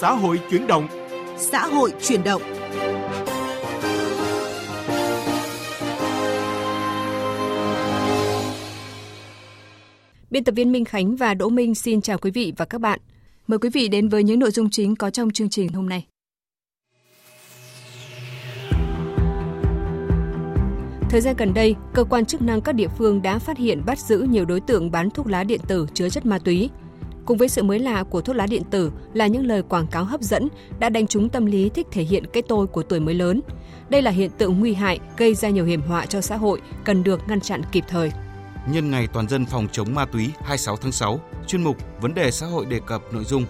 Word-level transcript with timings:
Xã 0.00 0.10
hội 0.12 0.40
chuyển 0.50 0.66
động. 0.66 0.88
Xã 1.36 1.66
hội 1.66 1.92
chuyển 2.02 2.24
động. 2.24 2.42
Biên 10.30 10.44
tập 10.44 10.52
viên 10.52 10.72
Minh 10.72 10.84
Khánh 10.84 11.16
và 11.16 11.34
Đỗ 11.34 11.48
Minh 11.48 11.74
xin 11.74 12.00
chào 12.00 12.18
quý 12.18 12.30
vị 12.30 12.52
và 12.56 12.64
các 12.64 12.80
bạn. 12.80 13.00
Mời 13.46 13.58
quý 13.58 13.70
vị 13.72 13.88
đến 13.88 14.08
với 14.08 14.22
những 14.22 14.38
nội 14.38 14.50
dung 14.50 14.70
chính 14.70 14.96
có 14.96 15.10
trong 15.10 15.30
chương 15.30 15.48
trình 15.48 15.72
hôm 15.72 15.88
nay. 15.88 16.06
Thời 21.10 21.20
gian 21.20 21.34
gần 21.38 21.54
đây, 21.54 21.74
cơ 21.94 22.04
quan 22.04 22.26
chức 22.26 22.42
năng 22.42 22.60
các 22.60 22.72
địa 22.72 22.88
phương 22.98 23.22
đã 23.22 23.38
phát 23.38 23.58
hiện 23.58 23.82
bắt 23.86 23.98
giữ 23.98 24.26
nhiều 24.30 24.44
đối 24.44 24.60
tượng 24.60 24.90
bán 24.90 25.10
thuốc 25.10 25.26
lá 25.26 25.44
điện 25.44 25.60
tử 25.68 25.86
chứa 25.94 26.08
chất 26.08 26.26
ma 26.26 26.38
túy. 26.38 26.70
Cùng 27.28 27.38
với 27.38 27.48
sự 27.48 27.62
mới 27.62 27.78
lạ 27.78 28.02
của 28.02 28.20
thuốc 28.20 28.36
lá 28.36 28.46
điện 28.46 28.62
tử 28.70 28.92
là 29.14 29.26
những 29.26 29.46
lời 29.46 29.62
quảng 29.62 29.86
cáo 29.86 30.04
hấp 30.04 30.20
dẫn 30.20 30.48
đã 30.78 30.88
đánh 30.88 31.06
trúng 31.06 31.28
tâm 31.28 31.46
lý 31.46 31.68
thích 31.68 31.86
thể 31.90 32.02
hiện 32.02 32.26
cái 32.32 32.42
tôi 32.48 32.66
của 32.66 32.82
tuổi 32.82 33.00
mới 33.00 33.14
lớn. 33.14 33.40
Đây 33.88 34.02
là 34.02 34.10
hiện 34.10 34.30
tượng 34.30 34.60
nguy 34.60 34.74
hại 34.74 34.98
gây 35.16 35.34
ra 35.34 35.48
nhiều 35.48 35.64
hiểm 35.64 35.82
họa 35.82 36.06
cho 36.06 36.20
xã 36.20 36.36
hội, 36.36 36.60
cần 36.84 37.04
được 37.04 37.20
ngăn 37.28 37.40
chặn 37.40 37.62
kịp 37.72 37.84
thời. 37.88 38.12
Nhân 38.70 38.90
ngày 38.90 39.06
toàn 39.12 39.28
dân 39.28 39.46
phòng 39.46 39.66
chống 39.72 39.94
ma 39.94 40.04
túy 40.04 40.30
26 40.40 40.76
tháng 40.76 40.92
6, 40.92 41.20
chuyên 41.46 41.64
mục 41.64 41.76
Vấn 42.00 42.14
đề 42.14 42.30
xã 42.30 42.46
hội 42.46 42.66
đề 42.66 42.80
cập 42.86 43.02
nội 43.12 43.24
dung 43.24 43.44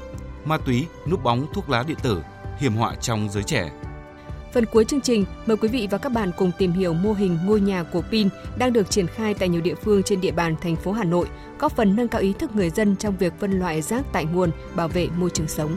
Ma 0.44 0.58
túy, 0.58 0.86
núp 1.10 1.24
bóng 1.24 1.46
thuốc 1.52 1.70
lá 1.70 1.84
điện 1.86 1.98
tử, 2.02 2.22
hiểm 2.58 2.74
họa 2.74 2.94
trong 3.00 3.28
giới 3.30 3.42
trẻ. 3.42 3.70
Phần 4.52 4.66
cuối 4.66 4.84
chương 4.84 5.00
trình, 5.00 5.24
mời 5.46 5.56
quý 5.56 5.68
vị 5.68 5.88
và 5.90 5.98
các 5.98 6.12
bạn 6.12 6.30
cùng 6.36 6.50
tìm 6.58 6.72
hiểu 6.72 6.94
mô 6.94 7.12
hình 7.12 7.38
ngôi 7.44 7.60
nhà 7.60 7.82
của 7.82 8.02
pin 8.10 8.28
đang 8.58 8.72
được 8.72 8.90
triển 8.90 9.06
khai 9.06 9.34
tại 9.34 9.48
nhiều 9.48 9.60
địa 9.60 9.74
phương 9.74 10.02
trên 10.02 10.20
địa 10.20 10.30
bàn 10.30 10.56
thành 10.60 10.76
phố 10.76 10.92
Hà 10.92 11.04
Nội, 11.04 11.26
góp 11.58 11.76
phần 11.76 11.96
nâng 11.96 12.08
cao 12.08 12.20
ý 12.20 12.32
thức 12.32 12.56
người 12.56 12.70
dân 12.70 12.96
trong 12.96 13.16
việc 13.16 13.32
phân 13.40 13.58
loại 13.58 13.82
rác 13.82 14.04
tại 14.12 14.24
nguồn, 14.24 14.50
bảo 14.76 14.88
vệ 14.88 15.08
môi 15.16 15.30
trường 15.30 15.48
sống. 15.48 15.76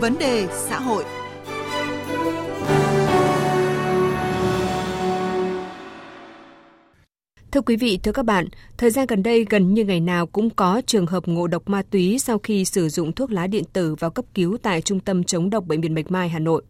Vấn 0.00 0.18
đề 0.18 0.46
xã 0.50 0.80
hội 0.80 1.04
Thưa 7.52 7.60
quý 7.60 7.76
vị, 7.76 7.98
thưa 8.02 8.12
các 8.12 8.24
bạn, 8.24 8.48
thời 8.76 8.90
gian 8.90 9.06
gần 9.06 9.22
đây 9.22 9.46
gần 9.50 9.74
như 9.74 9.84
ngày 9.84 10.00
nào 10.00 10.26
cũng 10.26 10.50
có 10.50 10.82
trường 10.86 11.06
hợp 11.06 11.28
ngộ 11.28 11.46
độc 11.46 11.68
ma 11.68 11.82
túy 11.90 12.18
sau 12.18 12.38
khi 12.38 12.64
sử 12.64 12.88
dụng 12.88 13.12
thuốc 13.12 13.30
lá 13.30 13.46
điện 13.46 13.64
tử 13.72 13.94
vào 13.94 14.10
cấp 14.10 14.24
cứu 14.34 14.56
tại 14.62 14.82
Trung 14.82 15.00
tâm 15.00 15.24
chống 15.24 15.50
độc 15.50 15.66
Bệnh 15.66 15.80
viện 15.80 15.94
Bạch 15.94 16.10
Mai, 16.10 16.28
Hà 16.28 16.38
Nội. 16.38 16.62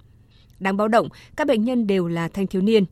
Đáng 0.59 0.77
báo 0.77 0.89
động, 0.89 1.09
các 1.37 1.47
bệnh 1.47 1.65
nhân 1.65 1.87
đều 1.87 2.09
là 2.09 2.29
thanh 2.29 2.47
thiếu 2.47 2.63
niên. 2.63 2.85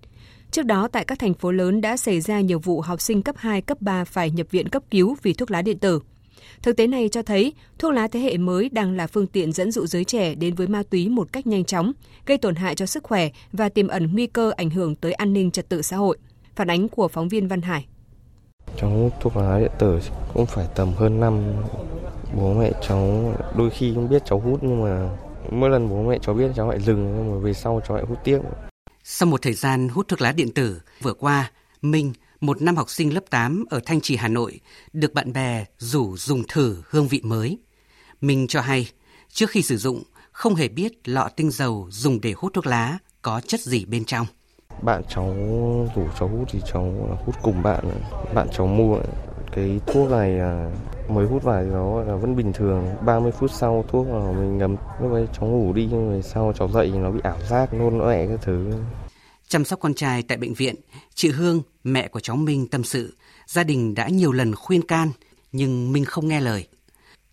Trước 0.51 0.63
đó, 0.63 0.89
tại 0.89 1.05
các 1.05 1.19
thành 1.19 1.35
phố 1.35 1.53
lớn 1.53 1.81
đã 1.81 1.97
xảy 1.97 2.21
ra 2.21 2.41
nhiều 2.41 2.59
vụ 2.59 2.81
học 2.81 3.01
sinh 3.01 3.23
cấp 3.23 3.37
2, 3.39 3.63
cấp 3.63 3.83
3 3.83 4.05
phải 4.05 4.31
nhập 4.31 4.47
viện 4.51 4.69
cấp 4.69 4.83
cứu 4.91 5.17
vì 5.23 5.33
thuốc 5.33 5.51
lá 5.51 5.63
điện 5.63 5.79
tử. 5.79 6.01
Thực 6.63 6.77
tế 6.77 6.87
này 6.87 7.09
cho 7.09 7.23
thấy 7.23 7.53
thuốc 7.79 7.93
lá 7.93 8.09
thế 8.09 8.21
hệ 8.21 8.39
mới 8.39 8.69
đang 8.69 8.97
là 8.97 9.07
phương 9.07 9.27
tiện 9.27 9.53
dẫn 9.53 9.71
dụ 9.71 9.87
giới 9.87 10.05
trẻ 10.05 10.35
đến 10.35 10.55
với 10.55 10.67
ma 10.67 10.83
túy 10.91 11.09
một 11.09 11.33
cách 11.33 11.47
nhanh 11.47 11.65
chóng, 11.65 11.93
gây 12.27 12.39
tổn 12.39 12.55
hại 12.55 12.75
cho 12.75 12.87
sức 12.87 13.05
khỏe 13.05 13.31
và 13.53 13.69
tiềm 13.69 13.89
ẩn 13.89 14.13
nguy 14.13 14.27
cơ 14.27 14.53
ảnh 14.57 14.71
hưởng 14.71 14.95
tới 14.95 15.13
an 15.13 15.33
ninh 15.33 15.51
trật 15.51 15.69
tự 15.69 15.83
xã 15.83 15.97
hội. 15.97 16.19
Phản 16.57 16.71
ánh 16.71 16.89
của 16.89 17.09
phóng 17.09 17.29
viên 17.29 17.49
Văn 17.49 17.63
Hải. 17.63 17.87
Cháu 18.77 18.91
hút 18.91 19.13
thuốc 19.21 19.37
lá 19.37 19.59
điện 19.59 19.71
tử 19.79 20.01
cũng 20.35 20.47
phải 20.47 20.67
tầm 20.75 20.93
hơn 20.93 21.21
năm 21.21 21.55
bố 22.37 22.55
mẹ 22.55 22.73
cháu 22.89 23.35
đôi 23.57 23.71
khi 23.71 23.95
không 23.95 24.09
biết 24.09 24.23
cháu 24.27 24.41
hút 24.41 24.59
nhưng 24.63 24.83
mà 24.83 25.11
mỗi 25.51 25.71
lần 25.71 25.89
bố 25.89 26.03
mẹ 26.03 26.19
cháu 26.23 26.35
biết 26.35 26.51
cháu 26.57 26.71
lại 26.71 26.81
dừng 26.81 27.15
nhưng 27.17 27.33
mà 27.33 27.39
về 27.39 27.53
sau 27.53 27.81
cháu 27.89 27.97
lại 27.97 28.07
hút 28.09 28.19
tiếp. 28.25 28.39
Sau 29.05 29.29
một 29.29 29.43
thời 29.43 29.53
gian 29.53 29.89
hút 29.89 30.09
thuốc 30.09 30.21
lá 30.21 30.33
điện 30.33 30.55
tử, 30.55 30.81
vừa 31.03 31.15
qua, 31.15 31.51
Minh, 31.83 32.13
một 32.41 32.63
năm 32.63 32.77
học 32.77 32.91
sinh 32.91 33.15
lớp 33.15 33.25
8 33.31 33.65
ở 33.71 33.81
Thanh 33.87 34.01
Trì, 34.01 34.17
Hà 34.17 34.29
Nội, 34.29 34.61
được 34.93 35.15
bạn 35.15 35.33
bè 35.33 35.65
rủ 35.79 36.17
dùng 36.17 36.43
thử 36.49 36.83
hương 36.89 37.09
vị 37.09 37.21
mới. 37.25 37.59
Minh 38.21 38.47
cho 38.47 38.61
hay, 38.61 38.91
trước 39.29 39.51
khi 39.51 39.63
sử 39.63 39.77
dụng, 39.77 40.03
không 40.33 40.55
hề 40.55 40.69
biết 40.69 41.09
lọ 41.09 41.29
tinh 41.37 41.51
dầu 41.51 41.89
dùng 41.91 42.21
để 42.21 42.35
hút 42.37 42.55
thuốc 42.55 42.67
lá 42.67 42.99
có 43.23 43.41
chất 43.41 43.61
gì 43.61 43.85
bên 43.85 44.05
trong 44.05 44.27
bạn 44.83 45.03
cháu, 45.09 45.35
rủ 45.97 46.03
cháu 46.19 46.29
hút 46.29 46.49
thì 46.51 46.61
cháu 46.73 46.93
hút 47.27 47.35
cùng 47.43 47.63
bạn. 47.63 47.85
Bạn 48.35 48.49
cháu 48.53 48.67
mua 48.67 48.99
cái 49.53 49.81
thuốc 49.87 50.11
này 50.11 50.39
à, 50.39 50.71
mới 51.09 51.27
hút 51.27 51.43
vài 51.43 51.65
thì 51.65 51.71
nó 51.71 52.03
là 52.03 52.17
vẫn 52.17 52.37
bình 52.37 52.53
thường. 52.53 52.85
30 53.05 53.33
phút 53.33 53.51
sau 53.51 53.85
thuốc 53.89 54.07
vào 54.11 54.33
mình 54.33 54.59
ngấm. 54.59 54.77
Lúc 55.03 55.13
ấy 55.13 55.27
cháu 55.33 55.49
ngủ 55.49 55.73
đi 55.73 55.89
nhưng 55.91 56.11
mà 56.11 56.23
sau 56.23 56.53
cháu 56.59 56.69
dậy 56.69 56.91
thì 56.93 56.99
nó 56.99 57.11
bị 57.11 57.21
ảo 57.25 57.39
giác, 57.49 57.75
nôn 57.75 57.99
ọe 57.99 58.27
các 58.27 58.41
thứ. 58.43 58.73
Chăm 59.49 59.65
sóc 59.65 59.81
con 59.81 59.95
trai 59.95 60.23
tại 60.23 60.39
bệnh 60.39 60.55
viện, 60.55 60.75
chị 61.15 61.31
Hương, 61.31 61.63
mẹ 61.85 62.09
của 62.09 62.21
cháu 62.21 62.37
Minh 62.37 62.69
tâm 62.69 62.85
sự, 62.85 63.17
gia 63.47 63.65
đình 63.65 63.95
đã 63.95 64.09
nhiều 64.09 64.33
lần 64.33 64.55
khuyên 64.55 64.83
can, 64.83 65.11
nhưng 65.53 65.93
Minh 65.93 66.05
không 66.05 66.29
nghe 66.29 66.41
lời. 66.41 66.67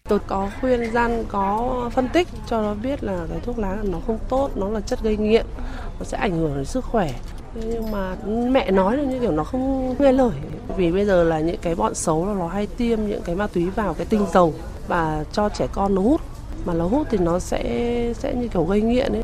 Tôi 0.09 0.19
có 0.27 0.49
khuyên 0.61 0.91
gian 0.91 1.23
có 1.27 1.89
phân 1.93 2.09
tích 2.13 2.27
cho 2.47 2.61
nó 2.61 2.73
biết 2.73 3.03
là 3.03 3.25
cái 3.29 3.39
thuốc 3.39 3.59
lá 3.59 3.77
nó 3.83 3.99
không 4.07 4.19
tốt, 4.29 4.49
nó 4.55 4.69
là 4.69 4.81
chất 4.81 5.03
gây 5.03 5.17
nghiện, 5.17 5.45
nó 5.99 6.05
sẽ 6.05 6.17
ảnh 6.17 6.37
hưởng 6.37 6.55
đến 6.55 6.65
sức 6.65 6.85
khỏe. 6.85 7.13
Nhưng 7.55 7.91
mà 7.91 8.15
mẹ 8.49 8.71
nói 8.71 8.97
là 8.97 9.03
như 9.03 9.19
kiểu 9.19 9.31
nó 9.31 9.43
không 9.43 9.95
nghe 9.99 10.11
lời. 10.11 10.31
Vì 10.77 10.91
bây 10.91 11.05
giờ 11.05 11.23
là 11.23 11.39
những 11.39 11.57
cái 11.61 11.75
bọn 11.75 11.93
xấu 11.95 12.27
là 12.27 12.33
nó 12.33 12.47
hay 12.47 12.67
tiêm 12.67 12.99
những 13.07 13.21
cái 13.25 13.35
ma 13.35 13.47
túy 13.47 13.69
vào 13.69 13.93
cái 13.93 14.05
tinh 14.05 14.25
dầu 14.33 14.53
và 14.87 15.25
cho 15.31 15.49
trẻ 15.49 15.67
con 15.73 15.95
nó 15.95 16.01
hút. 16.01 16.21
Mà 16.65 16.73
nó 16.73 16.87
hút 16.87 17.07
thì 17.11 17.17
nó 17.17 17.39
sẽ 17.39 18.13
sẽ 18.15 18.33
như 18.33 18.47
kiểu 18.47 18.63
gây 18.63 18.81
nghiện 18.81 19.11
ấy. 19.11 19.23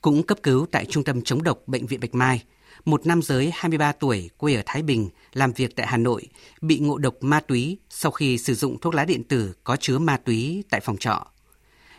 Cũng 0.00 0.22
cấp 0.22 0.38
cứu 0.42 0.66
tại 0.70 0.84
Trung 0.88 1.04
tâm 1.04 1.22
chống 1.22 1.42
độc 1.42 1.58
Bệnh 1.66 1.86
viện 1.86 2.00
Bạch 2.00 2.14
Mai, 2.14 2.42
một 2.84 3.06
nam 3.06 3.22
giới 3.22 3.50
23 3.54 3.92
tuổi 3.92 4.30
quê 4.36 4.54
ở 4.54 4.62
Thái 4.66 4.82
Bình 4.82 5.08
làm 5.32 5.52
việc 5.52 5.76
tại 5.76 5.86
Hà 5.86 5.96
Nội 5.96 6.26
bị 6.60 6.78
ngộ 6.78 6.98
độc 6.98 7.14
ma 7.20 7.40
túy 7.40 7.78
sau 7.90 8.12
khi 8.12 8.38
sử 8.38 8.54
dụng 8.54 8.80
thuốc 8.80 8.94
lá 8.94 9.04
điện 9.04 9.24
tử 9.24 9.54
có 9.64 9.76
chứa 9.76 9.98
ma 9.98 10.16
túy 10.16 10.64
tại 10.70 10.80
phòng 10.80 10.96
trọ. 10.96 11.26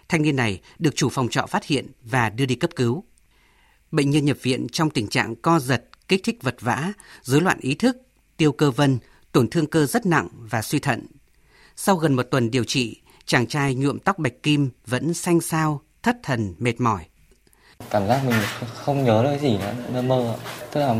Thanh 0.10 0.22
niên 0.22 0.36
này 0.36 0.62
được 0.80 0.96
chủ 0.96 1.10
phòng 1.10 1.30
trọ 1.30 1.46
phát 1.46 1.66
hiện 1.66 1.88
và 2.04 2.30
đưa 2.30 2.46
đi 2.46 2.56
cấp 2.56 2.70
cứu. 2.76 3.04
Bệnh 3.92 4.10
nhân 4.10 4.26
nhập 4.26 4.38
viện 4.42 4.68
trong 4.72 4.90
tình 4.90 5.08
trạng 5.08 5.36
co 5.36 5.60
giật, 5.60 5.84
kích 6.08 6.22
thích 6.24 6.44
vật 6.44 6.56
vã, 6.60 6.94
rối 7.22 7.42
loạn 7.42 7.60
ý 7.62 7.76
thức, 7.76 7.98
tiêu 8.38 8.52
cơ 8.52 8.72
vân, 8.72 8.98
tổn 9.32 9.50
thương 9.50 9.68
cơ 9.68 9.86
rất 9.86 10.06
nặng 10.06 10.28
và 10.34 10.62
suy 10.62 10.80
thận. 10.80 11.08
Sau 11.76 11.96
gần 11.96 12.14
một 12.14 12.24
tuần 12.24 12.52
điều 12.52 12.64
trị, 12.64 13.02
chàng 13.26 13.48
trai 13.48 13.76
nhuộm 13.76 14.00
tóc 14.00 14.20
bạch 14.20 14.44
kim 14.44 14.70
vẫn 14.88 15.14
xanh 15.14 15.42
xao, 15.42 15.82
thất 16.04 16.18
thần, 16.24 16.56
mệt 16.60 16.82
mỏi 16.82 17.06
cảm 17.90 18.08
giác 18.08 18.22
mình 18.26 18.36
không 18.74 19.04
nhớ 19.04 19.24
được 19.24 19.30
cái 19.30 19.40
gì 19.40 19.58
nữa 19.58 19.74
mơ 19.94 20.02
mơ. 20.02 20.36
Tức 20.72 20.80
là 20.80 20.96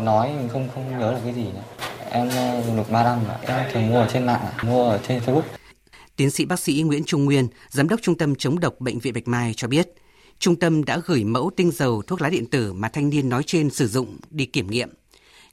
nói 0.00 0.32
mình 0.38 0.48
không 0.48 0.68
không 0.74 0.98
nhớ 0.98 1.12
được 1.12 1.20
cái 1.24 1.34
gì 1.34 1.44
nữa. 1.44 1.62
Em 2.10 2.30
dùng 2.66 2.76
được 2.76 2.90
3 2.90 3.04
năm 3.04 3.18
em 3.46 3.66
thường 3.72 3.88
mua 3.88 4.00
ở 4.00 4.08
trên 4.12 4.26
mạng 4.26 4.46
mua 4.62 4.88
ở 4.88 5.00
trên 5.08 5.22
facebook. 5.26 5.42
Tiến 6.16 6.30
sĩ 6.30 6.44
bác 6.44 6.60
sĩ 6.60 6.82
Nguyễn 6.82 7.04
Trung 7.04 7.24
Nguyên 7.24 7.48
giám 7.70 7.88
đốc 7.88 8.00
trung 8.02 8.18
tâm 8.18 8.34
chống 8.34 8.60
độc 8.60 8.74
bệnh 8.80 8.98
viện 8.98 9.14
Bạch 9.14 9.28
Mai 9.28 9.54
cho 9.56 9.68
biết 9.68 9.88
trung 10.38 10.56
tâm 10.56 10.84
đã 10.84 11.00
gửi 11.06 11.24
mẫu 11.24 11.50
tinh 11.56 11.70
dầu 11.70 12.02
thuốc 12.02 12.22
lá 12.22 12.30
điện 12.30 12.46
tử 12.46 12.72
mà 12.72 12.88
thanh 12.88 13.10
niên 13.10 13.28
nói 13.28 13.42
trên 13.46 13.70
sử 13.70 13.88
dụng 13.88 14.16
đi 14.30 14.46
kiểm 14.46 14.70
nghiệm. 14.70 14.88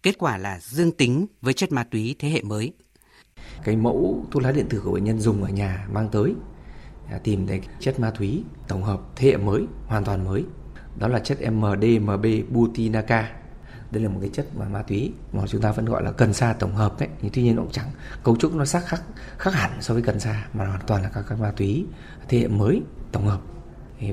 Kết 0.03 0.17
quả 0.17 0.37
là 0.37 0.59
dương 0.61 0.91
tính 0.91 1.25
với 1.41 1.53
chất 1.53 1.71
ma 1.71 1.83
túy 1.83 2.15
thế 2.19 2.29
hệ 2.29 2.41
mới. 2.41 2.73
Cái 3.63 3.75
mẫu 3.75 4.25
thuốc 4.31 4.43
lá 4.43 4.51
điện 4.51 4.65
tử 4.69 4.81
của 4.85 4.91
bệnh 4.91 5.03
nhân 5.03 5.19
dùng 5.19 5.43
ở 5.43 5.49
nhà 5.49 5.87
mang 5.91 6.09
tới 6.11 6.33
À, 7.11 7.19
tìm 7.23 7.47
thấy 7.47 7.61
chất 7.79 7.99
ma 7.99 8.11
túy 8.11 8.43
tổng 8.67 8.83
hợp 8.83 9.01
thế 9.15 9.29
hệ 9.29 9.37
mới, 9.37 9.65
hoàn 9.85 10.03
toàn 10.03 10.25
mới. 10.25 10.45
Đó 10.97 11.07
là 11.07 11.19
chất 11.19 11.37
MDMB 11.51 12.25
butinaca. 12.49 13.31
Đây 13.91 14.03
là 14.03 14.09
một 14.09 14.17
cái 14.21 14.29
chất 14.33 14.45
mà 14.55 14.69
ma 14.69 14.81
túy 14.81 15.13
mà 15.31 15.47
chúng 15.47 15.61
ta 15.61 15.71
vẫn 15.71 15.85
gọi 15.85 16.03
là 16.03 16.11
cần 16.11 16.33
sa 16.33 16.53
tổng 16.53 16.75
hợp 16.75 16.99
đấy. 16.99 17.09
Nhưng 17.21 17.31
tuy 17.33 17.43
nhiên 17.43 17.55
nó 17.55 17.61
cũng 17.61 17.71
chẳng 17.71 17.89
cấu 18.23 18.35
trúc 18.35 18.55
nó 18.55 18.65
sắc 18.65 18.85
khác 18.85 19.01
khác 19.37 19.53
hẳn 19.53 19.71
so 19.81 19.93
với 19.93 20.03
cần 20.03 20.19
sa 20.19 20.47
mà 20.53 20.67
hoàn 20.67 20.81
toàn 20.87 21.03
là 21.03 21.09
các, 21.09 21.25
các 21.29 21.39
ma 21.39 21.51
túy 21.51 21.85
thế 22.29 22.39
hệ 22.39 22.47
mới 22.47 22.81
tổng 23.11 23.25
hợp. 23.25 23.41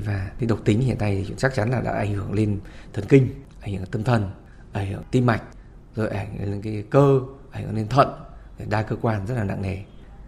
Và 0.05 0.31
cái 0.39 0.47
độc 0.47 0.59
tính 0.65 0.81
hiện 0.81 0.97
nay 0.97 1.25
thì 1.27 1.33
chắc 1.37 1.53
chắn 1.55 1.69
là 1.69 1.81
đã 1.81 1.91
ảnh 1.91 2.13
hưởng 2.13 2.33
lên 2.33 2.59
thần 2.93 3.05
kinh, 3.09 3.29
ảnh 3.61 3.75
hưởng 3.75 3.85
tâm 3.85 4.03
thần, 4.03 4.31
ảnh 4.71 4.91
hưởng 4.91 5.03
tim 5.11 5.25
mạch, 5.25 5.41
rồi 5.95 6.09
ảnh 6.09 6.37
hưởng 6.37 6.51
lên 6.51 6.61
cái 6.61 6.83
cơ, 6.89 7.19
ảnh 7.51 7.63
hưởng 7.63 7.75
lên 7.75 7.87
thận, 7.87 8.07
đa 8.69 8.81
cơ 8.81 8.95
quan 9.01 9.25
rất 9.25 9.35
là 9.35 9.43
nặng 9.43 9.61
nề 9.61 9.77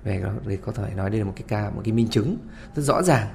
về 0.06 0.22
đó 0.22 0.31
có 0.66 0.72
thể 0.72 0.94
nói 0.96 1.10
đây 1.10 1.19
là 1.19 1.25
một 1.25 1.34
cái 1.36 1.46
ca 1.48 1.69
một 1.69 1.81
cái 1.86 1.94
minh 1.94 2.07
chứng 2.10 2.38
rất 2.75 2.81
rõ 2.81 3.04
ràng 3.04 3.28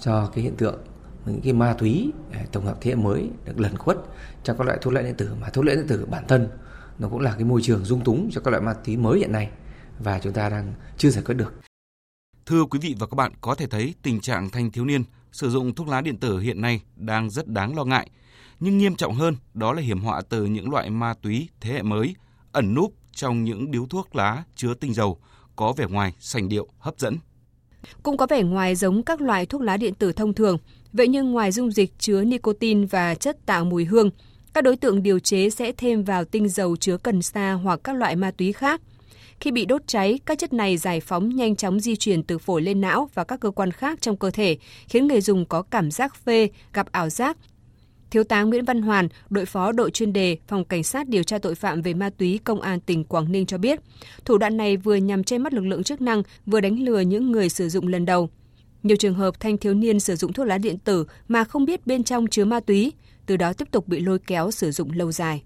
cho 0.00 0.30
cái 0.34 0.44
hiện 0.44 0.56
tượng 0.56 0.78
những 1.26 1.40
cái 1.40 1.52
ma 1.52 1.74
túy 1.78 2.12
à, 2.32 2.40
tổng 2.52 2.64
hợp 2.64 2.76
thế 2.80 2.90
hệ 2.90 2.94
mới 2.94 3.30
được 3.44 3.60
lẩn 3.60 3.76
khuất 3.76 3.98
trong 4.42 4.58
các 4.58 4.66
loại 4.66 4.78
thuốc 4.82 4.92
lá 4.92 5.02
điện 5.02 5.14
tử 5.18 5.34
mà 5.40 5.48
thuốc 5.48 5.64
lá 5.64 5.74
điện 5.74 5.86
tử 5.88 6.06
bản 6.10 6.24
thân 6.28 6.48
nó 6.98 7.08
cũng 7.08 7.20
là 7.20 7.32
cái 7.32 7.44
môi 7.44 7.62
trường 7.62 7.84
dung 7.84 8.04
túng 8.04 8.30
cho 8.32 8.40
các 8.40 8.50
loại 8.50 8.62
ma 8.62 8.74
túy 8.74 8.96
mới 8.96 9.18
hiện 9.18 9.32
nay 9.32 9.50
và 9.98 10.18
chúng 10.18 10.32
ta 10.32 10.48
đang 10.48 10.72
chưa 10.96 11.10
giải 11.10 11.24
quyết 11.24 11.34
được. 11.34 11.54
Thưa 12.46 12.64
quý 12.64 12.78
vị 12.82 12.94
và 12.98 13.06
các 13.06 13.14
bạn, 13.14 13.32
có 13.40 13.54
thể 13.54 13.66
thấy 13.66 13.94
tình 14.02 14.20
trạng 14.20 14.50
thanh 14.50 14.70
thiếu 14.70 14.84
niên 14.84 15.04
sử 15.32 15.50
dụng 15.50 15.74
thuốc 15.74 15.88
lá 15.88 16.00
điện 16.00 16.16
tử 16.16 16.38
hiện 16.38 16.60
nay 16.60 16.80
đang 16.96 17.30
rất 17.30 17.48
đáng 17.48 17.76
lo 17.76 17.84
ngại. 17.84 18.10
Nhưng 18.60 18.78
nghiêm 18.78 18.94
trọng 18.94 19.14
hơn 19.14 19.36
đó 19.54 19.72
là 19.72 19.82
hiểm 19.82 20.00
họa 20.00 20.22
từ 20.28 20.44
những 20.44 20.70
loại 20.70 20.90
ma 20.90 21.14
túy 21.22 21.48
thế 21.60 21.72
hệ 21.72 21.82
mới 21.82 22.16
ẩn 22.52 22.74
núp 22.74 22.94
trong 23.12 23.44
những 23.44 23.70
điếu 23.70 23.86
thuốc 23.86 24.16
lá 24.16 24.44
chứa 24.54 24.74
tinh 24.74 24.94
dầu 24.94 25.18
có 25.56 25.72
vẻ 25.72 25.86
ngoài 25.90 26.12
sành 26.18 26.48
điệu 26.48 26.66
hấp 26.78 26.98
dẫn. 26.98 27.16
Cũng 28.02 28.16
có 28.16 28.26
vẻ 28.26 28.42
ngoài 28.42 28.74
giống 28.74 29.02
các 29.02 29.20
loại 29.20 29.46
thuốc 29.46 29.60
lá 29.60 29.76
điện 29.76 29.94
tử 29.94 30.12
thông 30.12 30.34
thường, 30.34 30.58
vậy 30.92 31.08
nhưng 31.08 31.32
ngoài 31.32 31.52
dung 31.52 31.70
dịch 31.70 31.92
chứa 31.98 32.24
nicotine 32.24 32.86
và 32.86 33.14
chất 33.14 33.46
tạo 33.46 33.64
mùi 33.64 33.84
hương, 33.84 34.10
Các 34.56 34.64
đối 34.64 34.76
tượng 34.76 35.02
điều 35.02 35.18
chế 35.18 35.50
sẽ 35.50 35.72
thêm 35.72 36.04
vào 36.04 36.24
tinh 36.24 36.48
dầu 36.48 36.76
chứa 36.76 36.96
cần 36.96 37.22
sa 37.22 37.52
hoặc 37.52 37.80
các 37.84 37.96
loại 37.96 38.16
ma 38.16 38.30
túy 38.30 38.52
khác. 38.52 38.80
Khi 39.40 39.50
bị 39.50 39.64
đốt 39.64 39.82
cháy, 39.86 40.20
các 40.26 40.38
chất 40.38 40.52
này 40.52 40.76
giải 40.76 41.00
phóng 41.00 41.28
nhanh 41.28 41.56
chóng 41.56 41.80
di 41.80 41.96
chuyển 41.96 42.22
từ 42.22 42.38
phổi 42.38 42.62
lên 42.62 42.80
não 42.80 43.10
và 43.14 43.24
các 43.24 43.40
cơ 43.40 43.50
quan 43.50 43.70
khác 43.70 43.98
trong 44.00 44.16
cơ 44.16 44.30
thể, 44.30 44.56
khiến 44.88 45.06
người 45.06 45.20
dùng 45.20 45.46
có 45.46 45.62
cảm 45.62 45.90
giác 45.90 46.16
phê, 46.16 46.48
gặp 46.72 46.92
ảo 46.92 47.08
giác, 47.08 47.36
Thiếu 48.10 48.24
tá 48.24 48.42
Nguyễn 48.42 48.64
Văn 48.64 48.82
Hoàn, 48.82 49.08
đội 49.30 49.44
phó 49.44 49.72
đội 49.72 49.90
chuyên 49.90 50.12
đề 50.12 50.36
Phòng 50.48 50.64
Cảnh 50.64 50.82
sát 50.82 51.08
điều 51.08 51.22
tra 51.22 51.38
tội 51.38 51.54
phạm 51.54 51.82
về 51.82 51.94
ma 51.94 52.10
túy 52.10 52.40
Công 52.44 52.60
an 52.60 52.80
tỉnh 52.80 53.04
Quảng 53.04 53.32
Ninh 53.32 53.46
cho 53.46 53.58
biết, 53.58 53.80
thủ 54.24 54.38
đoạn 54.38 54.56
này 54.56 54.76
vừa 54.76 54.94
nhằm 54.94 55.24
che 55.24 55.38
mắt 55.38 55.52
lực 55.52 55.66
lượng 55.66 55.82
chức 55.82 56.00
năng, 56.00 56.22
vừa 56.46 56.60
đánh 56.60 56.80
lừa 56.80 57.00
những 57.00 57.32
người 57.32 57.48
sử 57.48 57.68
dụng 57.68 57.88
lần 57.88 58.06
đầu. 58.06 58.28
Nhiều 58.82 58.96
trường 58.96 59.14
hợp 59.14 59.40
thanh 59.40 59.58
thiếu 59.58 59.74
niên 59.74 60.00
sử 60.00 60.16
dụng 60.16 60.32
thuốc 60.32 60.46
lá 60.46 60.58
điện 60.58 60.78
tử 60.78 61.06
mà 61.28 61.44
không 61.44 61.64
biết 61.64 61.86
bên 61.86 62.04
trong 62.04 62.26
chứa 62.26 62.44
ma 62.44 62.60
túy, 62.60 62.92
từ 63.26 63.36
đó 63.36 63.52
tiếp 63.52 63.68
tục 63.70 63.88
bị 63.88 64.00
lôi 64.00 64.18
kéo 64.18 64.50
sử 64.50 64.70
dụng 64.70 64.90
lâu 64.92 65.12
dài. 65.12 65.42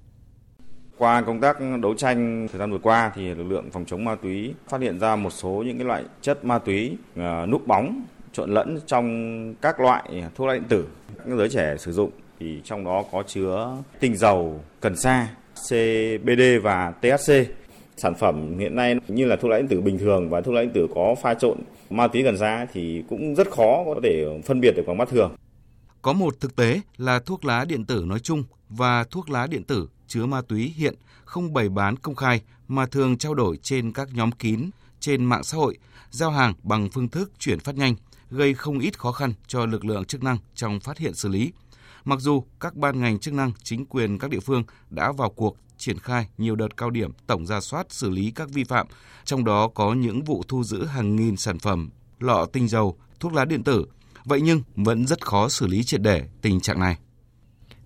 Qua 0.98 1.22
công 1.22 1.40
tác 1.40 1.56
đấu 1.82 1.94
tranh 1.94 2.48
thời 2.52 2.58
gian 2.58 2.70
vừa 2.70 2.78
qua 2.78 3.12
thì 3.14 3.34
lực 3.34 3.44
lượng 3.44 3.70
phòng 3.72 3.84
chống 3.84 4.04
ma 4.04 4.14
túy 4.14 4.54
phát 4.68 4.80
hiện 4.80 4.98
ra 4.98 5.16
một 5.16 5.30
số 5.30 5.64
những 5.66 5.78
cái 5.78 5.86
loại 5.86 6.04
chất 6.22 6.44
ma 6.44 6.58
túy 6.58 6.96
à, 7.16 7.46
núp 7.46 7.66
bóng 7.66 8.02
trộn 8.32 8.50
lẫn 8.50 8.78
trong 8.86 9.54
các 9.54 9.80
loại 9.80 10.24
thuốc 10.34 10.46
lá 10.46 10.54
điện 10.54 10.64
tử 10.68 10.86
các 11.16 11.36
giới 11.36 11.48
trẻ 11.48 11.76
sử 11.78 11.92
dụng 11.92 12.10
thì 12.40 12.60
trong 12.64 12.84
đó 12.84 13.04
có 13.12 13.22
chứa 13.26 13.76
tinh 14.00 14.16
dầu 14.16 14.60
cần 14.80 14.96
sa, 14.96 15.28
CBD 15.54 16.42
và 16.62 16.92
THC. 17.02 17.32
Sản 17.96 18.14
phẩm 18.14 18.58
hiện 18.58 18.76
nay 18.76 18.94
như 19.08 19.24
là 19.24 19.36
thuốc 19.36 19.50
lá 19.50 19.56
điện 19.56 19.68
tử 19.68 19.80
bình 19.80 19.98
thường 19.98 20.30
và 20.30 20.40
thuốc 20.40 20.54
lá 20.54 20.62
điện 20.62 20.70
tử 20.74 20.86
có 20.94 21.14
pha 21.22 21.34
trộn 21.34 21.58
ma 21.90 22.06
túy 22.06 22.22
cần 22.22 22.38
sa 22.38 22.66
thì 22.72 23.02
cũng 23.08 23.34
rất 23.34 23.50
khó 23.50 23.84
có 23.86 24.00
thể 24.02 24.40
phân 24.44 24.60
biệt 24.60 24.70
được 24.76 24.82
bằng 24.86 24.98
mắt 24.98 25.08
thường. 25.08 25.34
Có 26.02 26.12
một 26.12 26.40
thực 26.40 26.56
tế 26.56 26.80
là 26.96 27.18
thuốc 27.18 27.44
lá 27.44 27.64
điện 27.64 27.84
tử 27.84 28.04
nói 28.06 28.18
chung 28.20 28.44
và 28.68 29.04
thuốc 29.04 29.30
lá 29.30 29.46
điện 29.46 29.64
tử 29.64 29.88
chứa 30.06 30.26
ma 30.26 30.42
túy 30.48 30.74
hiện 30.76 30.94
không 31.24 31.52
bày 31.52 31.68
bán 31.68 31.96
công 31.96 32.14
khai 32.14 32.40
mà 32.68 32.86
thường 32.86 33.18
trao 33.18 33.34
đổi 33.34 33.56
trên 33.62 33.92
các 33.92 34.08
nhóm 34.12 34.32
kín 34.32 34.70
trên 35.00 35.24
mạng 35.24 35.44
xã 35.44 35.56
hội, 35.58 35.78
giao 36.10 36.30
hàng 36.30 36.54
bằng 36.62 36.88
phương 36.92 37.08
thức 37.08 37.32
chuyển 37.38 37.60
phát 37.60 37.76
nhanh, 37.76 37.94
gây 38.30 38.54
không 38.54 38.78
ít 38.78 38.98
khó 38.98 39.12
khăn 39.12 39.32
cho 39.46 39.66
lực 39.66 39.84
lượng 39.84 40.04
chức 40.04 40.22
năng 40.22 40.36
trong 40.54 40.80
phát 40.80 40.98
hiện 40.98 41.14
xử 41.14 41.28
lý. 41.28 41.52
Mặc 42.04 42.20
dù 42.20 42.44
các 42.60 42.76
ban 42.76 43.00
ngành 43.00 43.18
chức 43.18 43.34
năng, 43.34 43.52
chính 43.62 43.86
quyền 43.86 44.18
các 44.18 44.30
địa 44.30 44.40
phương 44.40 44.64
đã 44.90 45.12
vào 45.12 45.30
cuộc 45.30 45.56
triển 45.78 45.98
khai 45.98 46.28
nhiều 46.38 46.56
đợt 46.56 46.76
cao 46.76 46.90
điểm 46.90 47.10
tổng 47.26 47.46
ra 47.46 47.60
soát 47.60 47.86
xử 47.90 48.10
lý 48.10 48.30
các 48.30 48.50
vi 48.50 48.64
phạm, 48.64 48.86
trong 49.24 49.44
đó 49.44 49.68
có 49.68 49.94
những 49.94 50.24
vụ 50.24 50.42
thu 50.48 50.64
giữ 50.64 50.84
hàng 50.84 51.16
nghìn 51.16 51.36
sản 51.36 51.58
phẩm 51.58 51.90
lọ 52.18 52.46
tinh 52.52 52.68
dầu, 52.68 52.96
thuốc 53.20 53.32
lá 53.32 53.44
điện 53.44 53.64
tử. 53.64 53.86
Vậy 54.24 54.40
nhưng 54.40 54.62
vẫn 54.76 55.06
rất 55.06 55.26
khó 55.26 55.48
xử 55.48 55.66
lý 55.66 55.84
triệt 55.84 56.02
để 56.02 56.28
tình 56.42 56.60
trạng 56.60 56.80
này. 56.80 56.96